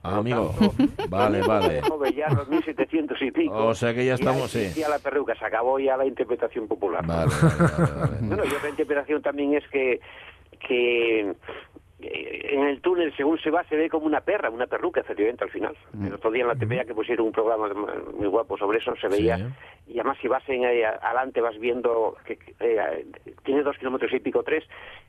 [0.04, 0.54] Ah, amigo.
[0.58, 1.80] tanto, Vale, vale.
[1.80, 3.66] Jovellanos, 1700 y pico.
[3.66, 4.58] O sea que ya estamos, sí.
[4.58, 7.04] existía la perruca, se acabó ya la interpretación popular.
[7.06, 8.16] Vale, vale, vale.
[8.20, 10.00] Bueno, y otra interpretación también es que,
[10.60, 11.34] que
[12.00, 15.44] eh, en el túnel, según se va, se ve como una perra, una perruca, efectivamente,
[15.44, 15.74] al final.
[15.98, 17.68] El otro día en la TVA que pusieron un programa
[18.14, 19.38] muy guapo sobre eso, se veía.
[19.38, 19.44] Sí.
[19.94, 23.06] Y además, si vas en, eh, adelante, vas viendo que eh,
[23.44, 24.64] tiene dos kilómetros y pico, tres,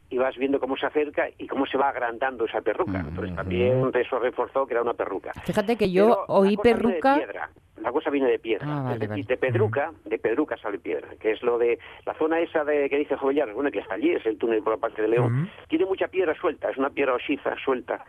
[0.10, 2.99] y vas viendo cómo se acerca y cómo se va agrandando esa perruca.
[2.99, 5.34] Entonces, también eso reforzó que era una perruca.
[5.45, 7.16] Fíjate que yo Pero oí la cosa viene de perruca.
[7.16, 7.49] piedra.
[7.82, 8.66] La cosa viene de piedra.
[8.70, 9.24] Ah, vale, es decir, vale.
[9.24, 12.97] de pedruca, de pedruca sale piedra, que es lo de la zona esa de que
[12.97, 15.49] dice Jovellanos, bueno, que hasta allí es el túnel por la parte de León.
[15.68, 18.06] Tiene mucha piedra suelta, es una piedra osiza suelta.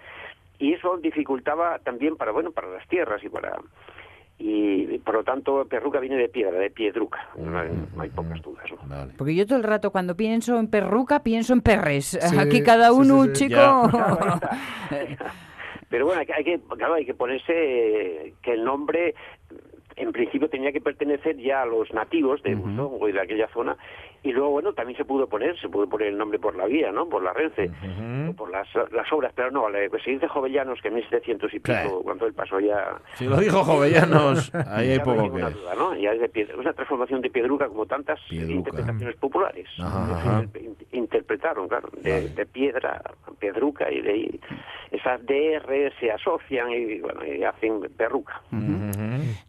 [0.58, 3.58] Y eso dificultaba también para, bueno, para las tierras y para
[4.38, 7.20] y por lo tanto perruca viene de piedra, de piedruca.
[7.36, 8.64] No hay, no hay pocas dudas.
[8.70, 8.88] ¿no?
[8.88, 9.12] Vale.
[9.16, 12.18] Porque yo todo el rato cuando pienso en perruca pienso en perres.
[12.20, 13.56] Sí, Aquí cada uno, sí, chico.
[13.90, 14.40] Ya.
[15.88, 19.14] Pero bueno, hay que, hay que- claro, hay que ponerse que el nombre
[19.96, 23.76] en principio tenía que pertenecer ya a los nativos de Bustongo y de aquella zona
[24.22, 26.92] y luego bueno también se pudo poner se pudo poner el nombre por la vía
[26.92, 27.70] no por la Renfe
[28.28, 31.54] o por las, las obras pero no le- pues se dice Jovellanos que en 1700
[31.54, 35.48] y pico cuando él pasó ya Si lo dijo Jovellanos, ahí hay no poco ninguna
[35.48, 35.54] que...
[35.54, 35.94] duda, ¿no?
[35.96, 38.52] Ya es de piedra, una transformación de piedruca como tantas Piedruca.
[38.54, 39.68] interpretaciones populares.
[39.78, 40.44] Ajá,
[40.92, 43.00] interpretaron, claro, de, de piedra
[43.38, 44.40] piedruca y de ahí
[44.90, 48.40] esas DR se asocian y, bueno, y hacen perruca.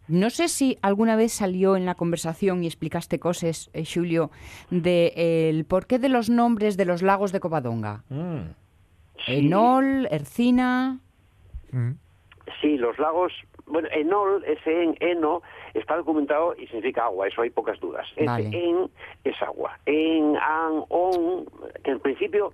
[0.08, 4.30] No sé si alguna vez salió en la conversación y explicaste cosas, eh, Julio,
[4.70, 8.04] de eh, el porqué de los nombres de los lagos de Covadonga.
[8.08, 8.40] Mm.
[9.26, 10.98] Enol, Ercina.
[11.72, 11.92] Mm.
[12.60, 13.32] Sí, los lagos,
[13.66, 15.42] bueno, Enol, ese en, Eno,
[15.74, 18.06] está documentado y significa agua, eso hay pocas dudas.
[18.16, 18.90] Ese en
[19.24, 19.78] es agua.
[19.86, 21.46] En, an, on,
[21.84, 22.52] que en principio,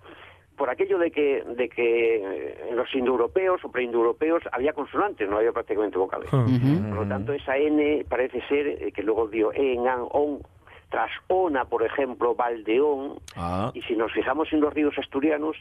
[0.57, 5.39] por aquello de que, de que eh, en los indoeuropeos o preindoeuropeos había consonantes, no
[5.39, 6.29] había prácticamente vocales.
[6.33, 6.91] Hmm.
[6.91, 10.41] Por lo tanto, esa N parece ser eh, que luego dio en, an, on,
[10.91, 15.57] tras ona, por ejemplo, Valdeón, Ah, y si nos fijamos en los ríos asturianos,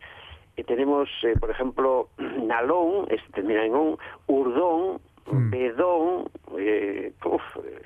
[0.57, 4.99] eh, tenemos, eh, por ejemplo, Nalón, este termina en on, Urdón,
[5.31, 5.49] Mm.
[5.49, 6.25] Bedón,
[6.57, 7.81] eh, uf, eh,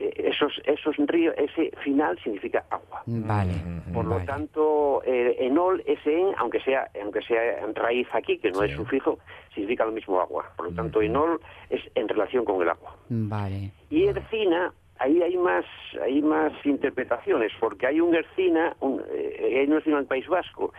[0.00, 3.02] esos, esos ríos, ese final significa agua.
[3.06, 3.52] Vale.
[3.92, 8.50] Por lo tanto, eh, enol, ese en, aunque sea, aunque sea en raíz aquí, que
[8.50, 9.18] no es sufijo,
[9.54, 10.50] significa lo mismo agua.
[10.56, 11.40] Por lo tanto, enol
[11.70, 12.96] es en relación con el agua.
[13.08, 13.70] Vale.
[13.90, 15.64] Y Ercina, ahí hay más,
[16.02, 20.26] hay más interpretaciones, porque hay un Ercina, un, eh, hay un Ercina en el País
[20.28, 20.72] Vasco,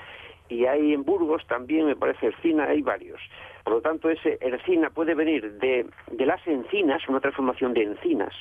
[0.50, 3.20] y hay en Burgos también, me parece, Ercina, hay varios.
[3.64, 8.34] Por lo tanto, ese Ercina puede venir de, de las encinas, una transformación de encinas,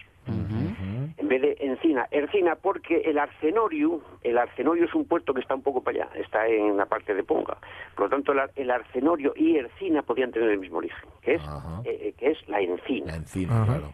[1.27, 2.07] en vez de encina.
[2.11, 6.09] Ercina porque el Arcenorio, el Arcenorio es un puerto que está un poco para allá,
[6.21, 7.57] está en la parte de Ponga.
[7.95, 11.35] Por lo tanto, el, ar- el Arcenorio y Ercina podían tener el mismo origen, que
[11.35, 11.43] es,
[11.85, 13.79] eh, eh, que es la encina la encina, Ajá.
[13.79, 13.93] claro.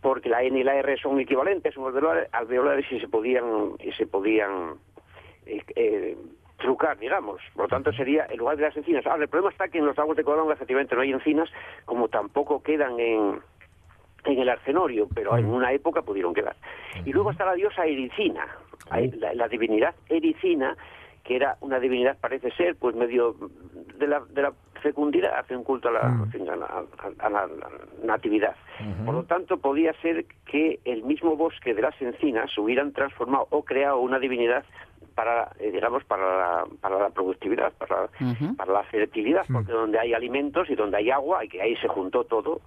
[0.00, 3.44] porque la N y la R son equivalentes, son alveolares, alveolares y se podían
[3.78, 4.74] y se podían
[5.46, 6.16] eh, eh,
[6.58, 7.40] trucar, digamos.
[7.54, 9.04] Por lo tanto, sería el lugar de las encinas.
[9.06, 11.48] Ahora, el problema está que en los lagos de Covadonga efectivamente no hay encinas,
[11.84, 13.40] como tampoco quedan en,
[14.24, 16.56] en el arcenorio, pero en una época pudieron quedar.
[17.04, 18.46] Y luego está la diosa Ericina,
[19.18, 20.76] la, la divinidad Ericina,
[21.24, 23.36] que era una divinidad, parece ser, pues medio
[23.96, 27.48] de la, de la fecundidad, hace un culto a la, a a-
[28.02, 28.56] natividad.
[29.04, 33.64] Por lo tanto, podía ser que el mismo bosque de las encinas hubieran transformado o
[33.64, 34.64] creado una divinidad
[35.14, 38.56] para, eh, digamos, para la, para la productividad, para, Ujú.
[38.56, 41.86] para la fertilidad, porque donde hay alimentos y donde hay agua, y que ahí se
[41.88, 42.60] juntó todo,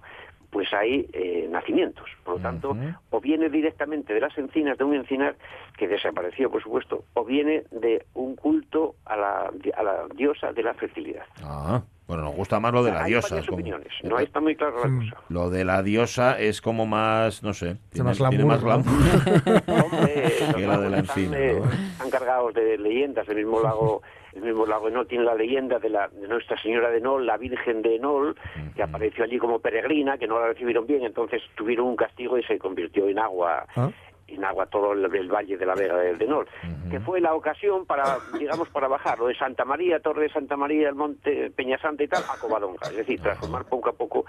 [0.56, 2.08] pues hay eh, nacimientos.
[2.24, 2.80] Por lo tanto, Ujú.
[3.10, 5.36] o viene directamente de las encinas, de un encinar
[5.76, 10.62] que desapareció, por supuesto, o viene de un culto a la, a la diosa de
[10.62, 11.24] la fertilidad.
[11.44, 13.38] Ah, bueno, nos gusta más lo de la hay diosa.
[13.44, 15.22] como- opiniones, no está muy clara la cosa.
[15.28, 18.92] Lo de la diosa es como más, no sé, tiene, más tiene glamour, más ¿no?
[18.94, 19.62] glamour.
[19.84, 21.70] Hombre, los Que la de la lagos están, encina, eh, ¿no?
[21.70, 23.28] están cargados de leyendas.
[23.28, 24.00] El mismo lago,
[24.36, 27.36] el mismo lago Enol tiene la leyenda de, la, de Nuestra Señora de Enol, la
[27.38, 28.36] Virgen de Enol,
[28.74, 32.42] que apareció allí como peregrina, que no la recibieron bien, entonces tuvieron un castigo y
[32.44, 33.66] se convirtió en agua.
[33.76, 33.90] Ah.
[34.28, 36.46] en agua todo el, el valle de la Vega del Enol,
[36.90, 40.56] que fue la ocasión para, digamos, para bajar lo de Santa María, Torre de Santa
[40.56, 44.26] María, el monte Peñasanta y tal, a Covadonga, es decir, transformar poco a poco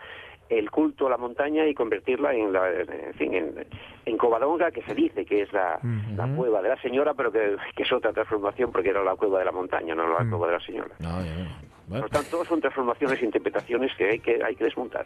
[0.50, 3.66] el culto a la montaña y convertirla en, la, en, fin, en,
[4.06, 5.80] en Covadonga, que se dice que es la,
[6.16, 9.40] la cueva de la señora, pero que, que es otra transformación porque era la cueva
[9.40, 10.96] de la montaña, no la cueva de la señora.
[11.00, 11.58] No, ya, ya.
[11.88, 15.06] Por Bueno, lo tanto, son transformaciones e interpretaciones que hay que, hay que desmontar.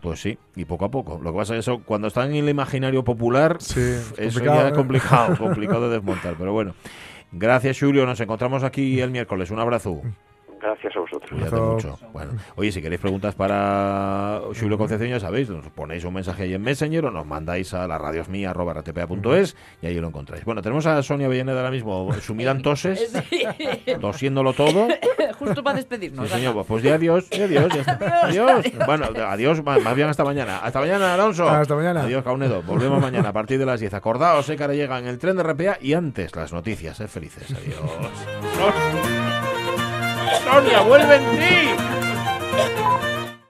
[0.00, 1.20] Pues sí, y poco a poco.
[1.22, 4.38] Lo que pasa es que eso, cuando están en el imaginario popular, Sí, es eso
[4.40, 4.76] complicado, ya es ¿eh?
[4.76, 6.36] complicado, complicado de desmontar.
[6.38, 6.74] Pero bueno,
[7.32, 9.50] gracias Julio, nos encontramos aquí el miércoles.
[9.50, 10.00] Un abrazo.
[10.60, 11.30] Gracias a vosotros.
[11.30, 11.98] Cuídate mucho.
[12.12, 16.54] Bueno, oye, si queréis preguntas para Julio Concepción, ya sabéis, nos ponéis un mensaje ahí
[16.54, 20.44] en Messenger o nos mandáis a la radiosmía.rtpa.es y ahí lo encontráis.
[20.44, 23.12] Bueno, tenemos a Sonia Villaneda ahora mismo sumida en toses,
[24.00, 24.88] tosiéndolo todo.
[25.38, 26.28] Justo para despedirnos.
[26.28, 28.20] Sí, señor, pues adiós, di adiós, ya está.
[28.26, 28.66] Adiós.
[28.84, 30.58] Bueno, adiós, más más bien hasta mañana.
[30.58, 31.48] Hasta mañana, Alonso.
[31.48, 32.02] Hasta mañana.
[32.02, 32.62] Adiós, Caunedo.
[32.62, 33.94] Volvemos mañana a partir de las 10.
[33.94, 36.98] Acordaos, eh, que ahora llega en el tren de RPA y antes las noticias.
[36.98, 37.50] Sed felices.
[37.50, 37.80] Adiós.
[40.38, 43.19] Sonia, vuelve en ti.